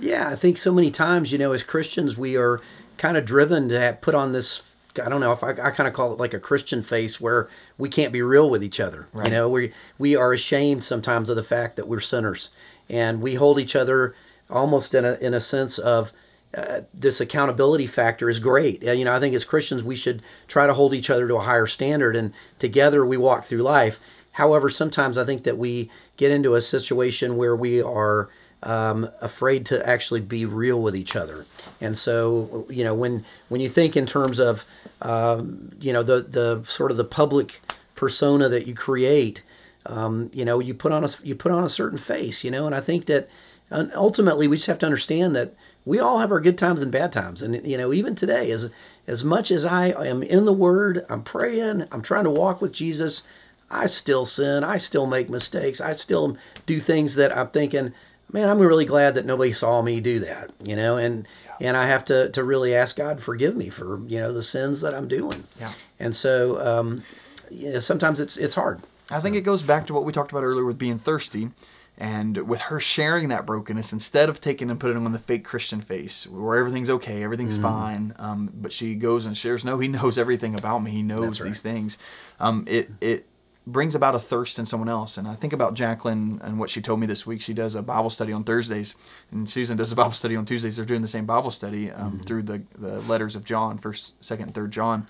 yeah, 0.00 0.28
I 0.28 0.36
think 0.36 0.58
so 0.58 0.72
many 0.72 0.90
times, 0.90 1.32
you 1.32 1.38
know, 1.38 1.52
as 1.52 1.62
Christians, 1.62 2.16
we 2.16 2.36
are 2.36 2.60
kind 2.98 3.16
of 3.16 3.24
driven 3.24 3.68
to 3.68 3.98
put 4.00 4.14
on 4.14 4.32
this. 4.32 4.62
I 5.02 5.08
don't 5.08 5.20
know 5.20 5.32
if 5.32 5.44
I, 5.44 5.50
I 5.50 5.70
kind 5.70 5.86
of 5.86 5.92
call 5.92 6.12
it 6.12 6.18
like 6.18 6.32
a 6.32 6.40
Christian 6.40 6.82
face 6.82 7.20
where 7.20 7.48
we 7.76 7.88
can't 7.88 8.12
be 8.12 8.22
real 8.22 8.48
with 8.48 8.64
each 8.64 8.80
other. 8.80 9.08
Right. 9.12 9.26
You 9.26 9.32
know, 9.32 9.48
we 9.48 9.72
we 9.98 10.16
are 10.16 10.32
ashamed 10.32 10.84
sometimes 10.84 11.28
of 11.28 11.36
the 11.36 11.42
fact 11.42 11.76
that 11.76 11.88
we're 11.88 12.00
sinners, 12.00 12.50
and 12.88 13.20
we 13.20 13.34
hold 13.34 13.58
each 13.58 13.76
other 13.76 14.14
almost 14.48 14.94
in 14.94 15.04
a 15.04 15.14
in 15.14 15.34
a 15.34 15.40
sense 15.40 15.78
of 15.78 16.12
uh, 16.56 16.82
this 16.94 17.20
accountability 17.20 17.86
factor 17.86 18.30
is 18.30 18.38
great. 18.38 18.86
Uh, 18.86 18.92
you 18.92 19.04
know, 19.04 19.14
I 19.14 19.20
think 19.20 19.34
as 19.34 19.44
Christians 19.44 19.84
we 19.84 19.96
should 19.96 20.22
try 20.48 20.66
to 20.66 20.72
hold 20.72 20.94
each 20.94 21.10
other 21.10 21.28
to 21.28 21.36
a 21.36 21.40
higher 21.40 21.66
standard, 21.66 22.16
and 22.16 22.32
together 22.58 23.04
we 23.04 23.16
walk 23.16 23.44
through 23.44 23.62
life. 23.62 24.00
However, 24.32 24.68
sometimes 24.68 25.18
I 25.18 25.24
think 25.24 25.44
that 25.44 25.58
we 25.58 25.90
get 26.16 26.30
into 26.30 26.54
a 26.54 26.60
situation 26.60 27.36
where 27.36 27.56
we 27.56 27.82
are 27.82 28.30
um, 28.66 29.08
afraid 29.20 29.64
to 29.66 29.88
actually 29.88 30.20
be 30.20 30.44
real 30.44 30.82
with 30.82 30.96
each 30.96 31.14
other. 31.14 31.46
And 31.80 31.96
so, 31.96 32.66
you 32.68 32.82
know, 32.84 32.94
when 32.94 33.24
when 33.48 33.60
you 33.60 33.68
think 33.68 33.96
in 33.96 34.06
terms 34.06 34.38
of, 34.40 34.64
um, 35.00 35.70
you 35.80 35.92
know, 35.92 36.02
the 36.02 36.20
the 36.20 36.62
sort 36.64 36.90
of 36.90 36.96
the 36.96 37.04
public 37.04 37.62
persona 37.94 38.48
that 38.48 38.66
you 38.66 38.74
create, 38.74 39.42
um, 39.86 40.30
you 40.34 40.44
know, 40.44 40.58
you 40.58 40.74
put 40.74 40.92
on 40.92 41.04
a 41.04 41.08
you 41.22 41.34
put 41.34 41.52
on 41.52 41.64
a 41.64 41.68
certain 41.68 41.98
face, 41.98 42.42
you 42.44 42.50
know, 42.50 42.66
and 42.66 42.74
I 42.74 42.80
think 42.80 43.06
that 43.06 43.28
ultimately 43.70 44.48
we 44.48 44.56
just 44.56 44.66
have 44.66 44.80
to 44.80 44.86
understand 44.86 45.36
that 45.36 45.54
we 45.84 46.00
all 46.00 46.18
have 46.18 46.32
our 46.32 46.40
good 46.40 46.58
times 46.58 46.82
and 46.82 46.90
bad 46.90 47.12
times, 47.12 47.42
and 47.42 47.64
you 47.64 47.78
know, 47.78 47.92
even 47.92 48.16
today, 48.16 48.50
as 48.50 48.72
as 49.06 49.22
much 49.22 49.52
as 49.52 49.64
I 49.64 49.86
am 49.86 50.24
in 50.24 50.44
the 50.44 50.52
Word, 50.52 51.06
I'm 51.08 51.22
praying, 51.22 51.86
I'm 51.92 52.02
trying 52.02 52.24
to 52.24 52.30
walk 52.30 52.60
with 52.60 52.72
Jesus. 52.72 53.22
I 53.70 53.86
still 53.86 54.24
sin. 54.24 54.62
I 54.62 54.78
still 54.78 55.06
make 55.06 55.28
mistakes. 55.28 55.80
I 55.80 55.92
still 55.92 56.36
do 56.66 56.78
things 56.78 57.16
that 57.16 57.36
I'm 57.36 57.48
thinking, 57.48 57.92
man, 58.32 58.48
I'm 58.48 58.58
really 58.58 58.84
glad 58.84 59.14
that 59.14 59.26
nobody 59.26 59.52
saw 59.52 59.82
me 59.82 60.00
do 60.00 60.18
that, 60.20 60.50
you 60.62 60.76
know, 60.76 60.96
and 60.96 61.26
yeah. 61.46 61.68
and 61.68 61.76
I 61.76 61.86
have 61.86 62.04
to 62.06 62.30
to 62.30 62.44
really 62.44 62.74
ask 62.74 62.96
God 62.96 63.22
forgive 63.22 63.56
me 63.56 63.68
for 63.70 64.00
you 64.06 64.18
know 64.18 64.32
the 64.32 64.42
sins 64.42 64.80
that 64.80 64.94
I'm 64.94 65.08
doing. 65.08 65.44
Yeah. 65.58 65.72
And 65.98 66.14
so, 66.14 66.60
um, 66.60 67.02
you 67.50 67.72
know, 67.72 67.78
sometimes 67.78 68.20
it's 68.20 68.36
it's 68.36 68.54
hard. 68.54 68.82
I 69.10 69.20
think 69.20 69.36
it 69.36 69.42
goes 69.42 69.62
back 69.62 69.86
to 69.86 69.94
what 69.94 70.04
we 70.04 70.12
talked 70.12 70.32
about 70.32 70.42
earlier 70.42 70.64
with 70.64 70.78
being 70.78 70.98
thirsty. 70.98 71.50
And 71.98 72.46
with 72.46 72.60
her 72.62 72.78
sharing 72.78 73.30
that 73.30 73.46
brokenness, 73.46 73.90
instead 73.90 74.28
of 74.28 74.38
taking 74.38 74.70
and 74.70 74.78
putting 74.78 75.06
on 75.06 75.12
the 75.12 75.18
fake 75.18 75.46
Christian 75.46 75.80
face 75.80 76.26
where 76.26 76.58
everything's 76.58 76.90
okay, 76.90 77.22
everything's 77.22 77.58
mm. 77.58 77.62
fine, 77.62 78.14
um, 78.18 78.50
but 78.54 78.70
she 78.70 78.94
goes 78.94 79.24
and 79.24 79.34
shares, 79.34 79.64
no, 79.64 79.78
he 79.78 79.88
knows 79.88 80.18
everything 80.18 80.54
about 80.54 80.80
me. 80.80 80.90
He 80.90 81.02
knows 81.02 81.40
right. 81.40 81.46
these 81.46 81.62
things. 81.62 81.96
Um, 82.38 82.66
it, 82.68 82.90
it 83.00 83.26
brings 83.66 83.96
about 83.96 84.14
a 84.14 84.18
thirst 84.18 84.58
in 84.58 84.66
someone 84.66 84.88
else. 84.88 85.18
And 85.18 85.26
I 85.26 85.34
think 85.34 85.52
about 85.52 85.74
Jacqueline 85.74 86.40
and 86.42 86.58
what 86.58 86.70
she 86.70 86.80
told 86.80 87.00
me 87.00 87.06
this 87.06 87.26
week. 87.26 87.42
She 87.42 87.52
does 87.52 87.74
a 87.74 87.82
Bible 87.82 88.10
study 88.10 88.32
on 88.32 88.44
Thursdays, 88.44 88.94
and 89.30 89.50
Susan 89.50 89.76
does 89.76 89.90
a 89.90 89.96
Bible 89.96 90.12
study 90.12 90.36
on 90.36 90.44
Tuesdays. 90.44 90.76
They're 90.76 90.84
doing 90.84 91.02
the 91.02 91.08
same 91.08 91.26
Bible 91.26 91.50
study 91.50 91.90
um, 91.90 92.12
mm-hmm. 92.12 92.22
through 92.22 92.42
the, 92.44 92.62
the 92.78 93.00
letters 93.00 93.34
of 93.34 93.44
John, 93.44 93.78
first, 93.78 94.22
second, 94.24 94.54
third 94.54 94.70
John. 94.70 95.06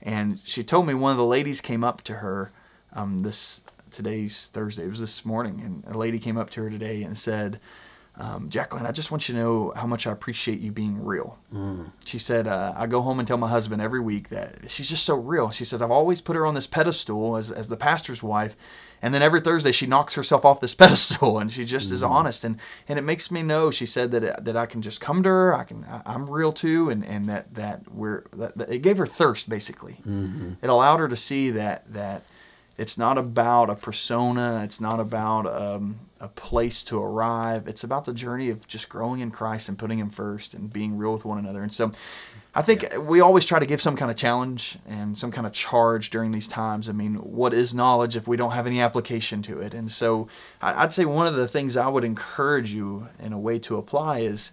And 0.00 0.38
she 0.44 0.62
told 0.62 0.86
me 0.86 0.94
one 0.94 1.10
of 1.10 1.18
the 1.18 1.24
ladies 1.24 1.60
came 1.60 1.82
up 1.82 2.02
to 2.02 2.14
her 2.14 2.52
um, 2.92 3.20
this 3.20 3.62
today's 3.90 4.48
Thursday. 4.48 4.84
It 4.84 4.90
was 4.90 5.00
this 5.00 5.24
morning, 5.24 5.60
and 5.64 5.84
a 5.92 5.98
lady 5.98 6.18
came 6.18 6.36
up 6.36 6.50
to 6.50 6.62
her 6.62 6.70
today 6.70 7.02
and 7.02 7.18
said, 7.18 7.58
um, 8.18 8.48
Jacqueline, 8.48 8.86
I 8.86 8.92
just 8.92 9.10
want 9.10 9.28
you 9.28 9.34
to 9.34 9.40
know 9.40 9.72
how 9.76 9.86
much 9.86 10.06
I 10.06 10.12
appreciate 10.12 10.60
you 10.60 10.72
being 10.72 11.04
real. 11.04 11.38
Mm. 11.52 11.90
She 12.06 12.18
said, 12.18 12.46
uh, 12.46 12.72
I 12.74 12.86
go 12.86 13.02
home 13.02 13.18
and 13.18 13.28
tell 13.28 13.36
my 13.36 13.48
husband 13.48 13.82
every 13.82 14.00
week 14.00 14.30
that 14.30 14.70
she's 14.70 14.88
just 14.88 15.04
so 15.04 15.16
real. 15.16 15.50
She 15.50 15.66
said, 15.66 15.82
I've 15.82 15.90
always 15.90 16.22
put 16.22 16.34
her 16.34 16.46
on 16.46 16.54
this 16.54 16.66
pedestal 16.66 17.36
as, 17.36 17.52
as 17.52 17.68
the 17.68 17.76
pastor's 17.76 18.22
wife. 18.22 18.56
And 19.02 19.12
then 19.12 19.20
every 19.20 19.42
Thursday 19.42 19.70
she 19.70 19.86
knocks 19.86 20.14
herself 20.14 20.46
off 20.46 20.60
this 20.60 20.74
pedestal 20.74 21.38
and 21.38 21.52
she 21.52 21.66
just 21.66 21.90
mm. 21.90 21.92
is 21.92 22.02
honest. 22.02 22.42
And, 22.42 22.58
and 22.88 22.98
it 22.98 23.02
makes 23.02 23.30
me 23.30 23.42
know, 23.42 23.70
she 23.70 23.84
said 23.84 24.12
that, 24.12 24.46
that 24.46 24.56
I 24.56 24.64
can 24.64 24.80
just 24.80 25.00
come 25.02 25.22
to 25.22 25.28
her. 25.28 25.54
I 25.54 25.64
can, 25.64 25.84
I, 25.84 26.14
am 26.14 26.30
real 26.30 26.52
too. 26.52 26.88
And, 26.88 27.04
and 27.04 27.26
that, 27.26 27.54
that 27.54 27.92
we're, 27.92 28.24
that, 28.32 28.56
that 28.56 28.70
it 28.70 28.78
gave 28.78 28.96
her 28.96 29.06
thirst 29.06 29.50
basically. 29.50 30.00
Mm-hmm. 30.06 30.52
It 30.62 30.70
allowed 30.70 31.00
her 31.00 31.08
to 31.08 31.16
see 31.16 31.50
that, 31.50 31.92
that, 31.92 32.24
it's 32.78 32.98
not 32.98 33.16
about 33.16 33.70
a 33.70 33.74
persona. 33.74 34.62
It's 34.62 34.80
not 34.80 35.00
about 35.00 35.46
um, 35.46 36.00
a 36.20 36.28
place 36.28 36.84
to 36.84 37.02
arrive. 37.02 37.66
It's 37.66 37.82
about 37.82 38.04
the 38.04 38.12
journey 38.12 38.50
of 38.50 38.66
just 38.66 38.88
growing 38.88 39.20
in 39.20 39.30
Christ 39.30 39.68
and 39.68 39.78
putting 39.78 39.98
Him 39.98 40.10
first 40.10 40.52
and 40.52 40.70
being 40.70 40.96
real 40.98 41.12
with 41.12 41.24
one 41.24 41.38
another. 41.38 41.62
And 41.62 41.72
so 41.72 41.90
I 42.54 42.62
think 42.62 42.82
yeah. 42.82 42.98
we 42.98 43.20
always 43.20 43.46
try 43.46 43.58
to 43.58 43.66
give 43.66 43.80
some 43.80 43.96
kind 43.96 44.10
of 44.10 44.16
challenge 44.16 44.78
and 44.86 45.16
some 45.16 45.30
kind 45.30 45.46
of 45.46 45.54
charge 45.54 46.10
during 46.10 46.32
these 46.32 46.48
times. 46.48 46.88
I 46.88 46.92
mean, 46.92 47.14
what 47.14 47.54
is 47.54 47.74
knowledge 47.74 48.14
if 48.14 48.28
we 48.28 48.36
don't 48.36 48.52
have 48.52 48.66
any 48.66 48.80
application 48.80 49.40
to 49.42 49.58
it? 49.58 49.72
And 49.72 49.90
so 49.90 50.28
I'd 50.60 50.92
say 50.92 51.06
one 51.06 51.26
of 51.26 51.34
the 51.34 51.48
things 51.48 51.76
I 51.76 51.88
would 51.88 52.04
encourage 52.04 52.72
you 52.72 53.08
in 53.18 53.32
a 53.32 53.38
way 53.38 53.58
to 53.60 53.76
apply 53.76 54.18
is 54.18 54.52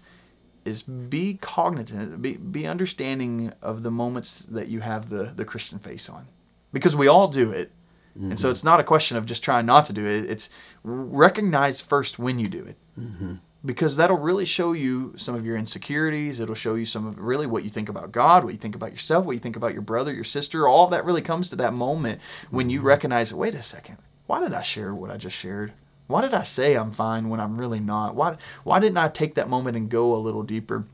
is 0.64 0.82
be 0.82 1.34
cognizant, 1.34 2.22
be, 2.22 2.38
be 2.38 2.66
understanding 2.66 3.52
of 3.60 3.82
the 3.82 3.90
moments 3.90 4.40
that 4.40 4.66
you 4.66 4.80
have 4.80 5.10
the, 5.10 5.24
the 5.36 5.44
Christian 5.44 5.78
face 5.78 6.08
on. 6.08 6.26
Because 6.72 6.96
we 6.96 7.06
all 7.06 7.28
do 7.28 7.50
it 7.50 7.70
Mm-hmm. 8.16 8.30
And 8.30 8.40
so 8.40 8.50
it's 8.50 8.64
not 8.64 8.80
a 8.80 8.84
question 8.84 9.16
of 9.16 9.26
just 9.26 9.42
trying 9.42 9.66
not 9.66 9.84
to 9.86 9.92
do 9.92 10.06
it. 10.06 10.30
It's 10.30 10.48
recognize 10.82 11.80
first 11.80 12.18
when 12.18 12.38
you 12.38 12.48
do 12.48 12.64
it. 12.64 12.76
Mm-hmm. 12.98 13.34
Because 13.64 13.96
that'll 13.96 14.18
really 14.18 14.44
show 14.44 14.72
you 14.72 15.14
some 15.16 15.34
of 15.34 15.46
your 15.46 15.56
insecurities. 15.56 16.38
It'll 16.38 16.54
show 16.54 16.74
you 16.74 16.84
some 16.84 17.06
of 17.06 17.18
really 17.18 17.46
what 17.46 17.64
you 17.64 17.70
think 17.70 17.88
about 17.88 18.12
God, 18.12 18.44
what 18.44 18.52
you 18.52 18.58
think 18.58 18.74
about 18.74 18.92
yourself, 18.92 19.24
what 19.24 19.32
you 19.32 19.38
think 19.38 19.56
about 19.56 19.72
your 19.72 19.82
brother, 19.82 20.12
your 20.12 20.22
sister. 20.22 20.68
All 20.68 20.84
of 20.84 20.90
that 20.90 21.04
really 21.04 21.22
comes 21.22 21.48
to 21.48 21.56
that 21.56 21.72
moment 21.72 22.20
when 22.50 22.68
you 22.68 22.80
mm-hmm. 22.80 22.88
recognize, 22.88 23.32
wait 23.32 23.54
a 23.54 23.62
second, 23.62 23.96
why 24.26 24.40
did 24.40 24.52
I 24.52 24.60
share 24.60 24.94
what 24.94 25.10
I 25.10 25.16
just 25.16 25.36
shared? 25.36 25.72
Why 26.06 26.20
did 26.20 26.34
I 26.34 26.42
say 26.42 26.74
I'm 26.74 26.90
fine 26.90 27.30
when 27.30 27.40
I'm 27.40 27.56
really 27.56 27.80
not? 27.80 28.14
Why, 28.14 28.36
why 28.64 28.80
didn't 28.80 28.98
I 28.98 29.08
take 29.08 29.34
that 29.36 29.48
moment 29.48 29.78
and 29.78 29.88
go 29.88 30.14
a 30.14 30.16
little 30.16 30.42
deeper? 30.42 30.84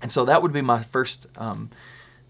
And 0.00 0.10
so 0.10 0.24
that 0.24 0.40
would 0.40 0.52
be 0.52 0.62
my 0.62 0.82
first 0.82 1.26
um, 1.36 1.68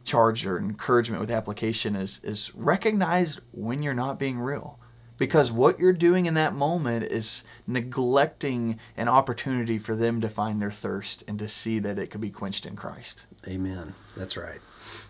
charge 0.07 0.47
or 0.47 0.59
encouragement 0.59 1.21
with 1.21 1.31
application 1.31 1.95
is 1.95 2.21
is 2.23 2.55
recognize 2.55 3.40
when 3.53 3.83
you're 3.83 3.95
not 3.95 4.19
being 4.19 4.38
real 4.38 4.79
because 5.19 5.51
what 5.51 5.79
you're 5.79 5.92
doing 5.92 6.27
in 6.27 6.35
that 6.35 6.55
moment 6.55 7.05
is 7.05 7.45
neglecting 7.66 8.79
an 8.97 9.09
opportunity 9.09 9.79
for 9.79 9.95
them 9.95 10.21
to 10.21 10.29
find 10.29 10.61
their 10.61 10.71
thirst 10.71 11.25
and 11.27 11.38
to 11.38 11.49
see 11.49 11.79
that 11.79 11.99
it 11.99 12.09
could 12.09 12.21
be 12.21 12.31
quenched 12.31 12.66
in 12.66 12.77
Christ. 12.77 13.27
Amen. 13.47 13.95
That's 14.16 14.37
right. 14.37 14.61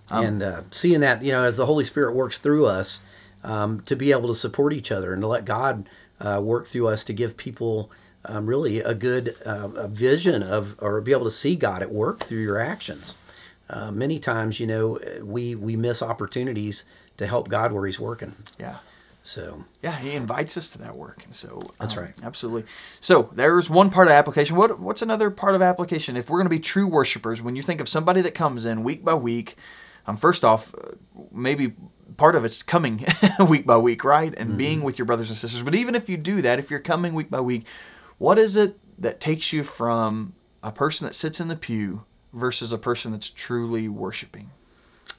Um, 0.08 0.24
and 0.24 0.42
uh, 0.42 0.62
seeing 0.70 1.00
that, 1.00 1.22
you 1.22 1.32
know, 1.32 1.44
as 1.44 1.56
the 1.56 1.66
Holy 1.66 1.84
Spirit 1.84 2.14
works 2.14 2.38
through 2.38 2.66
us, 2.66 3.02
um, 3.42 3.80
to 3.82 3.94
be 3.96 4.12
able 4.12 4.28
to 4.28 4.34
support 4.34 4.72
each 4.72 4.90
other 4.90 5.12
and 5.12 5.22
to 5.22 5.28
let 5.28 5.44
God 5.44 5.88
uh, 6.20 6.40
work 6.42 6.66
through 6.66 6.88
us 6.88 7.04
to 7.04 7.12
give 7.12 7.36
people 7.36 7.90
um, 8.24 8.46
really 8.46 8.80
a 8.80 8.94
good 8.94 9.36
uh, 9.44 9.68
a 9.74 9.88
vision 9.88 10.42
of, 10.42 10.76
or 10.80 11.00
be 11.00 11.12
able 11.12 11.24
to 11.24 11.30
see 11.30 11.54
God 11.54 11.82
at 11.82 11.92
work 11.92 12.20
through 12.20 12.42
your 12.42 12.58
actions 12.58 13.14
uh, 13.68 13.90
many 13.90 14.18
times, 14.18 14.60
you 14.60 14.66
know, 14.66 14.98
we 15.22 15.54
we 15.54 15.76
miss 15.76 16.02
opportunities 16.02 16.84
to 17.16 17.26
help 17.26 17.48
God 17.48 17.72
where 17.72 17.86
He's 17.86 17.98
working. 17.98 18.34
Yeah. 18.58 18.76
So 19.22 19.64
yeah, 19.82 19.98
He 19.98 20.12
invites 20.12 20.56
us 20.56 20.70
to 20.70 20.78
that 20.78 20.96
work, 20.96 21.24
and 21.24 21.34
so 21.34 21.70
that's 21.80 21.96
um, 21.96 22.04
right. 22.04 22.14
Absolutely. 22.22 22.64
So 23.00 23.30
there's 23.32 23.68
one 23.68 23.90
part 23.90 24.06
of 24.06 24.12
application. 24.12 24.56
What 24.56 24.78
what's 24.78 25.02
another 25.02 25.30
part 25.30 25.54
of 25.54 25.62
application? 25.62 26.16
If 26.16 26.30
we're 26.30 26.38
going 26.38 26.46
to 26.46 26.50
be 26.50 26.60
true 26.60 26.86
worshipers, 26.86 27.42
when 27.42 27.56
you 27.56 27.62
think 27.62 27.80
of 27.80 27.88
somebody 27.88 28.20
that 28.20 28.34
comes 28.34 28.64
in 28.64 28.84
week 28.84 29.04
by 29.04 29.14
week, 29.14 29.56
um, 30.06 30.16
first 30.16 30.44
off, 30.44 30.72
uh, 30.74 30.92
maybe 31.32 31.74
part 32.16 32.36
of 32.36 32.44
it's 32.44 32.62
coming 32.62 33.04
week 33.48 33.66
by 33.66 33.76
week, 33.76 34.04
right, 34.04 34.32
and 34.36 34.50
mm-hmm. 34.50 34.58
being 34.58 34.82
with 34.82 34.98
your 34.98 35.06
brothers 35.06 35.28
and 35.28 35.36
sisters. 35.36 35.62
But 35.62 35.74
even 35.74 35.96
if 35.96 36.08
you 36.08 36.16
do 36.16 36.40
that, 36.42 36.60
if 36.60 36.70
you're 36.70 36.80
coming 36.80 37.14
week 37.14 37.30
by 37.30 37.40
week, 37.40 37.66
what 38.18 38.38
is 38.38 38.54
it 38.54 38.78
that 38.98 39.18
takes 39.18 39.52
you 39.52 39.64
from 39.64 40.34
a 40.62 40.70
person 40.70 41.06
that 41.06 41.14
sits 41.14 41.40
in 41.40 41.48
the 41.48 41.56
pew 41.56 42.04
versus 42.36 42.72
a 42.72 42.78
person 42.78 43.12
that's 43.12 43.30
truly 43.30 43.88
worshiping? 43.88 44.50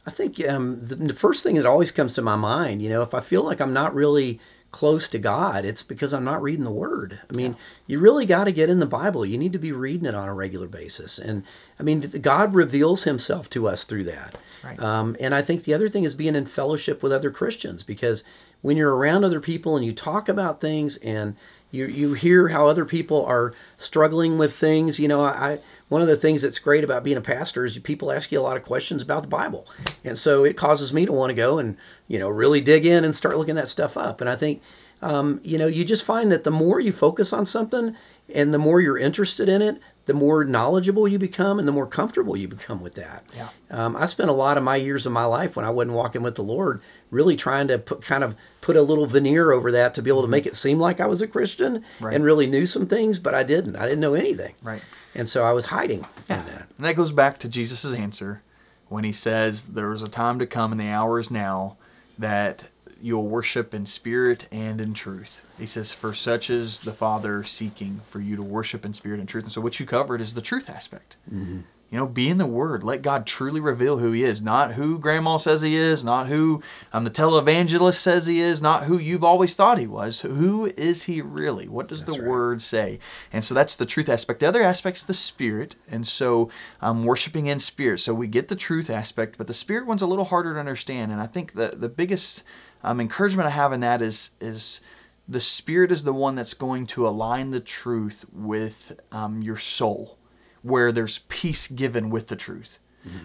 I 0.06 0.10
think 0.10 0.44
um, 0.48 0.80
the, 0.82 0.96
the, 0.96 1.14
first 1.14 1.44
thing 1.44 1.56
that 1.56 1.66
always 1.66 1.92
comes 1.92 2.14
to 2.14 2.22
my 2.22 2.36
mind, 2.36 2.82
you 2.82 2.90
know, 2.90 3.02
if 3.02 3.14
I 3.14 3.20
feel 3.20 3.44
like 3.44 3.60
I'm 3.60 3.74
not 3.74 3.94
really 3.94 4.40
close 4.72 5.10
to 5.10 5.20
God, 5.20 5.66
it's 5.66 5.84
because 5.84 6.14
I'm 6.14 6.24
not 6.24 6.42
reading 6.42 6.66
the 6.66 6.72
Word. 6.72 7.20
I 7.30 7.36
mean, 7.36 7.52
yeah. 7.52 7.58
you 7.88 8.00
really 8.00 8.26
got 8.26 8.46
to 8.46 8.52
get 8.52 8.70
in 8.70 8.80
the 8.80 8.86
Bible. 8.86 9.26
You 9.26 9.38
need 9.38 9.54
to 9.54 9.60
be 9.60 9.72
reading 9.72 10.06
it 10.06 10.16
on 10.16 10.28
a 10.28 10.34
regular 10.34 10.68
basis. 10.68 11.18
And 11.18 11.44
I 11.80 11.84
mean, 11.84 12.02
God 12.22 12.54
reveals 12.54 13.04
Himself 13.04 13.50
to 13.52 13.68
us 13.68 13.84
through 13.84 14.06
that. 14.06 14.38
Right. 14.64 14.80
Um, 14.80 15.16
and 15.20 15.34
I 15.34 15.42
think 15.42 15.64
the 15.64 15.74
other 15.74 15.90
thing 15.90 16.04
is 16.04 16.16
being 16.16 16.36
in 16.36 16.46
fellowship 16.46 17.02
with 17.02 17.12
other 17.12 17.32
Christians 17.32 17.84
because 17.84 18.24
when 18.62 18.78
you're 18.78 18.96
around 18.96 19.24
other 19.24 19.40
people 19.40 19.76
and 19.76 19.86
you 19.86 19.94
talk 19.94 20.28
about 20.28 20.62
things 20.62 20.98
and 20.98 21.36
you 21.72 21.86
you 21.86 22.14
hear 22.14 22.50
how 22.50 22.68
other 22.68 22.86
people 22.86 23.26
are 23.26 23.54
struggling 23.78 24.38
with 24.38 24.54
things, 24.54 25.00
you 25.00 25.08
know, 25.08 25.24
I 25.24 25.60
one 25.90 26.02
of 26.02 26.08
the 26.08 26.18
things 26.18 26.42
that's 26.42 26.60
great 26.60 26.84
about 26.84 27.04
being 27.04 27.18
a 27.18 27.22
pastor 27.22 27.66
is 27.66 27.78
people 27.80 28.12
ask 28.12 28.32
you 28.32 28.40
a 28.40 28.42
lot 28.42 28.58
of 28.58 28.64
questions 28.64 29.02
about 29.02 29.24
the 29.24 29.30
Bible. 29.30 29.66
And 30.04 30.18
so 30.18 30.44
it 30.44 30.58
causes 30.58 30.92
me 30.92 31.06
to 31.06 31.12
want 31.12 31.30
to 31.30 31.34
go 31.34 31.60
and, 31.60 31.78
you 32.08 32.20
know, 32.20 32.30
really 32.30 32.60
dig 32.62 32.86
in 32.86 33.06
and 33.06 33.16
start 33.16 33.38
looking 33.38 33.56
that 33.56 33.70
stuff 33.70 33.96
up. 33.96 34.20
And 34.20 34.30
I 34.30 34.36
think, 34.36 34.62
um, 35.02 35.40
you 35.44 35.58
know, 35.58 35.68
you 35.68 35.86
just 35.86 36.04
find 36.04 36.32
that 36.32 36.44
the 36.44 36.52
more 36.52 36.80
you 36.80 36.92
focus 36.92 37.32
on 37.32 37.46
something 37.46 37.96
and 38.34 38.54
the 38.54 38.58
more 38.58 38.82
you're 38.82 38.98
interested 38.98 39.48
in 39.48 39.62
it, 39.62 39.80
the 40.06 40.14
more 40.14 40.44
knowledgeable 40.44 41.08
you 41.08 41.20
become 41.20 41.60
and 41.60 41.68
the 41.68 41.72
more 41.72 41.86
comfortable 41.86 42.36
you 42.36 42.48
become 42.48 42.82
with 42.82 42.96
that. 42.96 43.26
Yeah. 43.36 43.50
Um, 43.70 43.96
I 43.96 44.06
spent 44.06 44.30
a 44.30 44.34
lot 44.34 44.58
of 44.58 44.64
my 44.64 44.78
years 44.78 45.06
of 45.06 45.12
my 45.12 45.26
life 45.26 45.56
when 45.56 45.66
I 45.66 45.70
wasn't 45.70 45.96
walking 45.96 46.24
with 46.24 46.36
the 46.36 46.44
Lord 46.44 46.82
really 47.12 47.36
trying 47.36 47.68
to 47.68 47.78
put 47.78 48.02
kind 48.02 48.24
of 48.24 48.36
put 48.62 48.76
a 48.76 48.82
little 48.82 49.06
veneer 49.06 49.52
over 49.52 49.72
that 49.72 49.94
to 49.96 50.02
be 50.02 50.10
able 50.10 50.22
to 50.22 50.28
make 50.28 50.46
it 50.46 50.56
seem 50.56 50.80
like 50.80 51.00
I 51.00 51.08
was 51.08 51.22
a 51.22 51.28
Christian 51.28 51.84
right. 52.00 52.16
and 52.16 52.24
really 52.24 52.48
knew 52.48 52.66
some 52.66 52.88
things, 52.88 53.20
but 53.20 53.36
I 53.36 53.44
didn't. 53.44 53.76
I 53.76 53.84
didn't 53.84 54.00
know 54.00 54.14
anything. 54.14 54.56
Right. 54.64 54.82
And 55.14 55.28
so 55.28 55.46
I 55.46 55.52
was 55.52 55.66
hiding 55.66 56.06
yeah. 56.30 56.40
in 56.40 56.46
that. 56.48 56.70
And 56.78 56.86
that 56.86 56.96
goes 56.96 57.12
back 57.12 57.38
to 57.40 57.50
Jesus' 57.50 57.94
answer 57.94 58.44
when 58.88 59.04
he 59.04 59.12
says, 59.12 59.68
There 59.68 59.92
is 59.92 60.02
a 60.02 60.10
time 60.10 60.40
to 60.40 60.46
come, 60.46 60.72
and 60.72 60.80
the 60.80 60.90
hour 60.90 61.20
is 61.20 61.30
now, 61.30 61.78
that 62.18 62.72
you'll 63.02 63.28
worship 63.28 63.74
in 63.74 63.86
spirit 63.86 64.48
and 64.52 64.80
in 64.82 64.94
truth. 64.94 65.46
He 65.58 65.66
says, 65.66 65.94
For 65.94 66.14
such 66.14 66.50
is 66.50 66.82
the 66.82 66.94
Father 66.94 67.44
seeking 67.44 68.02
for 68.06 68.20
you 68.20 68.36
to 68.36 68.44
worship 68.44 68.86
in 68.86 68.94
spirit 68.94 69.20
and 69.20 69.28
truth. 69.28 69.46
And 69.46 69.52
so 69.52 69.62
what 69.62 69.80
you 69.80 69.86
covered 69.86 70.22
is 70.22 70.34
the 70.34 70.42
truth 70.42 70.70
aspect. 70.70 71.18
Mm-hmm. 71.32 71.62
You 71.90 71.98
know, 71.98 72.06
be 72.06 72.28
in 72.28 72.38
the 72.38 72.46
Word. 72.46 72.84
Let 72.84 73.02
God 73.02 73.26
truly 73.26 73.62
reveal 73.62 74.00
who 74.00 74.12
He 74.12 74.22
is, 74.24 74.42
not 74.42 74.74
who 74.74 75.00
Grandma 75.00 75.38
says 75.38 75.62
He 75.62 75.74
is, 75.76 76.04
not 76.04 76.28
who 76.28 76.62
um, 76.92 77.06
the 77.06 77.10
televangelist 77.10 77.94
says 77.94 78.26
He 78.26 78.42
is, 78.42 78.62
not 78.62 78.84
who 78.84 78.98
you've 78.98 79.24
always 79.24 79.56
thought 79.56 79.78
He 79.78 79.88
was. 79.88 80.22
Who 80.22 80.66
is 80.76 81.04
He 81.04 81.22
really? 81.22 81.70
What 81.70 81.88
does 81.88 82.04
That's 82.04 82.18
the 82.18 82.24
right. 82.24 82.30
Word 82.30 82.62
say? 82.62 83.00
And 83.32 83.42
so 83.42 83.54
that's 83.54 83.78
the 83.78 83.86
truth 83.86 84.10
aspect. 84.10 84.42
The 84.42 84.50
other 84.50 84.62
aspect's 84.62 85.02
the 85.02 85.14
Spirit, 85.14 85.78
and 85.90 86.06
so 86.06 86.50
um, 86.82 87.06
worshiping 87.06 87.46
in 87.46 87.60
Spirit. 87.60 88.00
So 88.02 88.14
we 88.14 88.28
get 88.28 88.50
the 88.50 88.58
truth 88.58 88.90
aspect, 88.90 89.38
but 89.38 89.48
the 89.48 89.54
Spirit 89.54 89.88
one's 89.88 90.02
a 90.02 90.08
little 90.08 90.26
harder 90.26 90.56
to 90.56 90.60
understand. 90.60 91.14
And 91.14 91.22
I 91.22 91.26
think 91.26 91.54
the 91.54 91.70
the 91.74 91.90
biggest 91.90 92.44
um, 92.84 93.00
encouragement 93.00 93.48
I 93.48 93.52
have 93.52 93.74
in 93.74 93.80
that 93.82 94.02
is 94.02 94.32
is 94.40 94.82
the 95.28 95.40
Spirit 95.40 95.92
is 95.92 96.04
the 96.04 96.14
one 96.14 96.36
that's 96.36 96.54
going 96.54 96.86
to 96.88 97.08
align 97.08 97.52
the 97.52 97.60
truth 97.60 98.26
with 98.32 99.00
um, 99.12 99.42
your 99.42 99.58
soul 99.58 100.18
where 100.62 100.92
there's 100.92 101.20
peace 101.30 101.68
given 101.68 102.10
with 102.10 102.28
the 102.28 102.36
truth. 102.36 102.80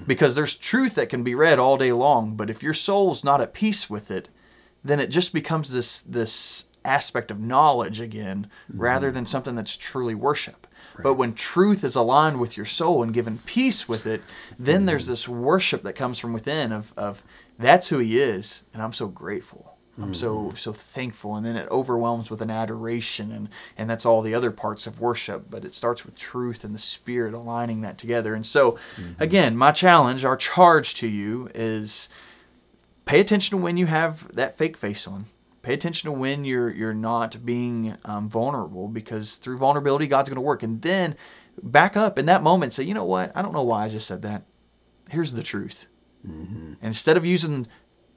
Because 0.07 0.37
there's 0.37 0.55
truth 0.55 0.95
that 0.95 1.09
can 1.09 1.25
be 1.25 1.35
read 1.35 1.59
all 1.59 1.77
day 1.77 1.91
long, 1.91 2.37
but 2.37 2.49
if 2.49 2.63
your 2.63 2.75
soul's 2.75 3.25
not 3.25 3.41
at 3.41 3.53
peace 3.53 3.91
with 3.91 4.13
it, 4.13 4.29
then 4.85 5.01
it 5.01 5.11
just 5.11 5.33
becomes 5.33 5.73
this 5.73 6.01
this 6.01 6.67
aspect 6.85 7.31
of 7.31 7.41
knowledge 7.41 8.01
again 8.01 8.49
rather 8.69 9.11
than 9.11 9.27
something 9.27 9.55
that's 9.55 9.77
truly 9.77 10.15
worship. 10.15 10.62
But 11.01 11.15
when 11.15 11.35
truth 11.35 11.85
is 11.85 11.97
aligned 11.97 12.41
with 12.41 12.57
your 12.57 12.67
soul 12.67 13.03
and 13.03 13.15
given 13.15 13.39
peace 13.47 13.89
with 13.89 14.07
it, 14.07 14.23
then 14.59 14.79
mm-hmm. 14.79 14.87
there's 14.87 15.07
this 15.07 15.29
worship 15.29 15.83
that 15.83 15.95
comes 15.95 16.19
from 16.19 16.33
within 16.33 16.73
of, 16.73 16.93
of 16.97 17.23
that's 17.59 17.89
who 17.89 17.99
he 17.99 18.19
is, 18.19 18.65
and 18.73 18.83
I'm 18.83 18.93
so 18.93 19.09
grateful. 19.09 19.73
I'm 19.99 20.15
so 20.15 20.37
mm-hmm. 20.37 20.57
so 20.57 20.73
thankful, 20.73 21.37
and 21.37 21.45
then 21.45 21.55
it 21.55 21.69
overwhelms 21.71 22.31
with 22.31 22.41
an 22.41 22.51
adoration, 22.51 23.31
and 23.31 23.51
and 23.77 23.91
that's 23.91 24.07
all 24.07 24.23
the 24.23 24.35
other 24.35 24.51
parts 24.51 24.87
of 24.87 25.01
worship. 25.01 25.51
But 25.51 25.67
it 25.67 25.75
starts 25.75 26.03
with 26.05 26.17
truth 26.17 26.65
and 26.65 26.75
the 26.75 26.79
Spirit 26.79 27.35
aligning 27.35 27.83
that 27.83 27.99
together. 27.99 28.35
And 28.35 28.47
so, 28.47 28.73
mm-hmm. 28.97 29.23
again, 29.23 29.55
my 29.55 29.71
challenge, 29.71 30.25
our 30.25 30.37
charge 30.37 30.95
to 30.95 31.07
you 31.07 31.51
is 31.55 32.09
pay 33.05 33.21
attention 33.21 33.59
to 33.59 33.63
when 33.63 33.77
you 33.77 33.85
have 33.85 34.35
that 34.35 34.57
fake 34.57 34.79
face 34.79 35.07
on. 35.07 35.27
Pay 35.63 35.75
attention 35.75 36.11
to 36.11 36.19
when 36.19 36.45
you're 36.45 36.71
you're 36.71 36.95
not 36.95 37.45
being 37.45 37.97
um, 38.05 38.29
vulnerable, 38.29 38.89
because 38.89 39.37
through 39.37 39.59
vulnerability, 39.59 40.07
God's 40.07 40.29
going 40.29 40.37
to 40.37 40.41
work. 40.41 40.63
And 40.63 40.83
then 40.83 41.17
back 41.63 41.97
up 41.97 42.19
in 42.19 42.27
that 42.27 42.43
moment, 42.43 42.75
say, 42.75 42.83
you 42.83 42.95
know 42.95 43.05
what? 43.05 43.31
I 43.37 43.43
don't 43.43 43.53
know 43.53 43.63
why 43.63 43.85
I 43.85 43.89
just 43.89 44.07
said 44.07 44.23
that. 44.23 44.43
Here's 45.11 45.35
the 45.35 45.43
truth. 45.43 45.87
And 46.81 46.89
instead 46.89 47.17
of 47.17 47.27
using 47.27 47.67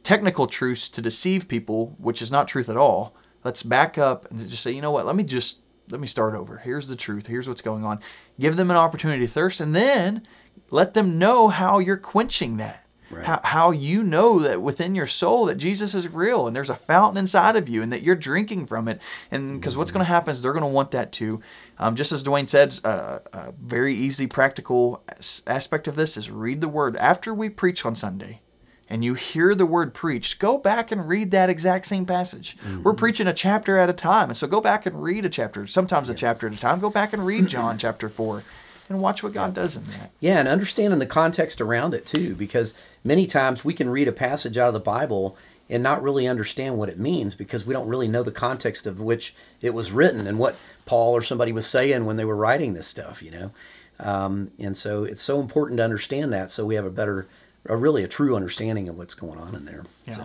technical 0.04 0.48
truths 0.48 0.88
to 0.90 1.02
deceive 1.02 1.48
people, 1.48 1.96
which 2.00 2.22
is 2.22 2.32
not 2.32 2.48
truth 2.48 2.70
at 2.70 2.78
all, 2.78 3.16
let's 3.44 3.64
back 3.64 3.98
up 3.98 4.30
and 4.30 4.40
just 4.40 4.64
say, 4.64 4.72
you 4.72 4.82
know 4.82 4.92
what? 4.92 5.06
Let 5.06 5.16
me 5.16 5.24
just 5.24 5.62
let 5.90 6.00
me 6.00 6.08
start 6.08 6.34
over. 6.34 6.58
Here's 6.58 6.88
the 6.88 6.96
truth. 6.96 7.28
Here's 7.28 7.48
what's 7.48 7.62
going 7.62 7.84
on. 7.84 8.00
Give 8.40 8.56
them 8.56 8.72
an 8.72 8.78
opportunity 8.78 9.26
to 9.26 9.32
thirst, 9.32 9.60
and 9.60 9.76
then 9.76 10.26
let 10.72 10.94
them 10.94 11.20
know 11.20 11.50
how 11.50 11.80
you're 11.80 11.98
quenching 11.98 12.58
that. 12.58 12.85
Right. 13.16 13.26
How, 13.26 13.40
how 13.44 13.72
you 13.72 14.04
know 14.04 14.40
that 14.40 14.62
within 14.62 14.94
your 14.94 15.08
soul 15.08 15.46
that 15.46 15.56
Jesus 15.56 15.94
is 15.94 16.08
real 16.08 16.48
and 16.48 16.56
there's 16.56 16.70
a 16.70 16.76
fountain 16.76 17.18
inside 17.18 17.56
of 17.56 17.70
you 17.70 17.82
and 17.82 17.92
that 17.94 18.04
you're 18.04 18.16
drinking 18.16 18.66
from 18.66 18.88
it. 18.88 19.02
And 19.32 19.60
because 19.60 19.78
what's 19.78 19.92
going 19.92 20.06
to 20.06 20.12
happen 20.12 20.32
is 20.32 20.42
they're 20.42 20.54
going 20.54 20.62
to 20.62 20.68
want 20.68 20.92
that 20.92 21.12
too. 21.12 21.42
Um, 21.80 21.96
just 21.96 22.12
as 22.12 22.24
Dwayne 22.24 22.50
said, 22.50 22.80
uh, 22.84 23.20
a 23.34 23.54
very 23.54 23.96
easy, 23.96 24.28
practical 24.28 25.04
aspect 25.48 25.88
of 25.88 25.96
this 25.96 26.18
is 26.18 26.30
read 26.30 26.62
the 26.62 26.68
word. 26.68 26.98
After 26.98 27.34
we 27.34 27.50
preach 27.50 27.86
on 27.86 27.96
Sunday, 27.96 28.42
and 28.88 29.04
you 29.04 29.16
hear 29.16 29.56
the 29.56 29.66
word 29.66 29.96
preached, 29.96 30.38
go 30.38 30.60
back 30.60 30.92
and 30.92 31.08
read 31.08 31.32
that 31.32 31.50
exact 31.50 31.88
same 31.88 32.06
passage. 32.06 32.56
We're 32.84 32.94
preaching 32.94 33.26
a 33.26 33.34
chapter 33.34 33.80
at 33.80 33.90
a 33.90 33.94
time. 33.94 34.30
And 34.30 34.38
so 34.38 34.46
go 34.46 34.62
back 34.62 34.86
and 34.86 35.02
read 35.02 35.26
a 35.26 35.30
chapter, 35.30 35.66
sometimes 35.66 36.08
a 36.08 36.14
chapter 36.14 36.46
at 36.46 36.54
a 36.54 36.60
time. 36.60 36.80
Go 36.80 36.92
back 36.92 37.12
and 37.12 37.26
read 37.26 37.48
John 37.48 37.80
chapter 37.80 38.10
4 38.10 38.44
and 38.90 39.02
watch 39.02 39.24
what 39.24 39.34
God 39.34 39.54
does 39.54 39.76
in 39.76 39.84
that. 39.86 40.12
Yeah, 40.20 40.40
and 40.40 40.48
understanding 40.48 41.00
the 41.00 41.06
context 41.06 41.60
around 41.60 41.94
it 41.94 42.06
too, 42.06 42.36
because 42.36 42.74
many 43.04 43.26
times 43.26 43.66
we 43.66 43.74
can 43.74 43.90
read 43.90 44.08
a 44.08 44.12
passage 44.12 44.58
out 44.58 44.68
of 44.68 44.74
the 44.74 44.80
Bible 44.80 45.38
and 45.70 45.82
not 45.82 46.04
really 46.04 46.28
understand 46.28 46.78
what 46.78 46.90
it 46.90 47.00
means 47.00 47.34
because 47.36 47.66
we 47.66 47.74
don't 47.74 47.88
really 47.88 48.08
know 48.08 48.24
the 48.24 48.32
context 48.32 48.86
of 48.86 49.00
which 49.00 49.34
it 49.62 49.74
was 49.74 49.92
written 49.92 50.28
and 50.28 50.38
what 50.38 50.56
Paul 50.86 51.14
or 51.14 51.22
somebody 51.22 51.52
was 51.52 51.66
saying 51.66 52.06
when 52.06 52.18
they 52.18 52.26
were 52.26 52.36
writing 52.36 52.74
this 52.74 52.88
stuff, 52.88 53.24
you 53.24 53.32
know. 53.32 53.52
Um, 54.00 54.52
and 54.60 54.78
so 54.78 55.04
it's 55.04 55.24
so 55.24 55.40
important 55.40 55.78
to 55.78 55.84
understand 55.84 56.32
that 56.34 56.52
so 56.52 56.66
we 56.66 56.76
have 56.76 56.86
a 56.86 56.92
better, 56.92 57.28
a 57.66 57.76
really 57.76 58.04
a 58.04 58.08
true 58.08 58.36
understanding 58.36 58.88
of 58.90 58.98
what's 58.98 59.16
going 59.16 59.40
on 59.40 59.56
in 59.56 59.66
there. 59.66 59.86
So, 60.12 60.22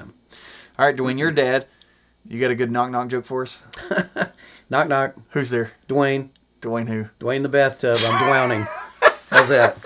All 0.79 0.87
right, 0.87 0.97
Dwayne, 0.97 1.19
you're 1.19 1.31
dad. 1.31 1.67
You 2.29 2.39
got 2.39 2.51
a 2.51 2.55
good 2.55 2.71
knock 2.71 2.91
knock 2.91 3.09
joke 3.09 3.25
for 3.25 3.43
us? 3.43 3.65
knock 4.71 4.89
knock, 4.89 5.15
Who's 5.31 5.49
there? 5.51 5.73
Dwayne, 5.89 6.29
Dwayne 6.61 6.89
who? 6.89 7.07
Dwayne 7.19 7.43
the 7.43 7.49
bathtub. 7.49 7.97
I'm 7.99 8.29
drowning. 8.29 8.67
How's 9.31 9.49
that? 9.49 9.77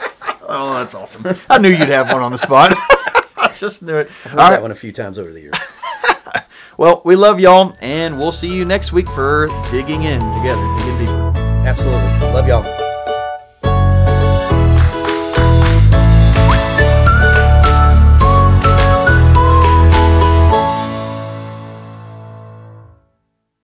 Oh, 0.43 0.75
that's 0.75 0.95
awesome. 0.95 1.25
I 1.51 1.59
knew 1.59 1.69
you'd 1.69 1.89
have 1.89 2.11
one 2.13 2.23
on 2.23 2.33
the 2.33 2.39
spot. 2.39 2.73
I 2.75 3.53
just 3.55 3.83
knew 3.83 3.97
it. 3.97 4.09
I've 4.25 4.27
All 4.27 4.31
heard 4.31 4.39
that 4.39 4.51
right. 4.55 4.63
one 4.63 4.71
a 4.71 4.75
few 4.75 4.93
times 4.93 5.19
over 5.19 5.33
the 5.33 5.41
years. 5.41 5.55
Well, 6.77 7.03
we 7.05 7.15
love 7.15 7.39
y'all, 7.39 7.73
and 7.81 8.19
we'll 8.19 8.33
see 8.33 8.53
you 8.53 8.65
next 8.65 8.93
week 8.93 9.09
for 9.09 9.47
digging 9.71 10.03
in 10.03 10.19
together, 10.39 10.75
digging 10.79 10.99
deeper. 10.99 11.33
Absolutely. 11.65 12.33
Love 12.33 12.49
y'all. 12.49 12.84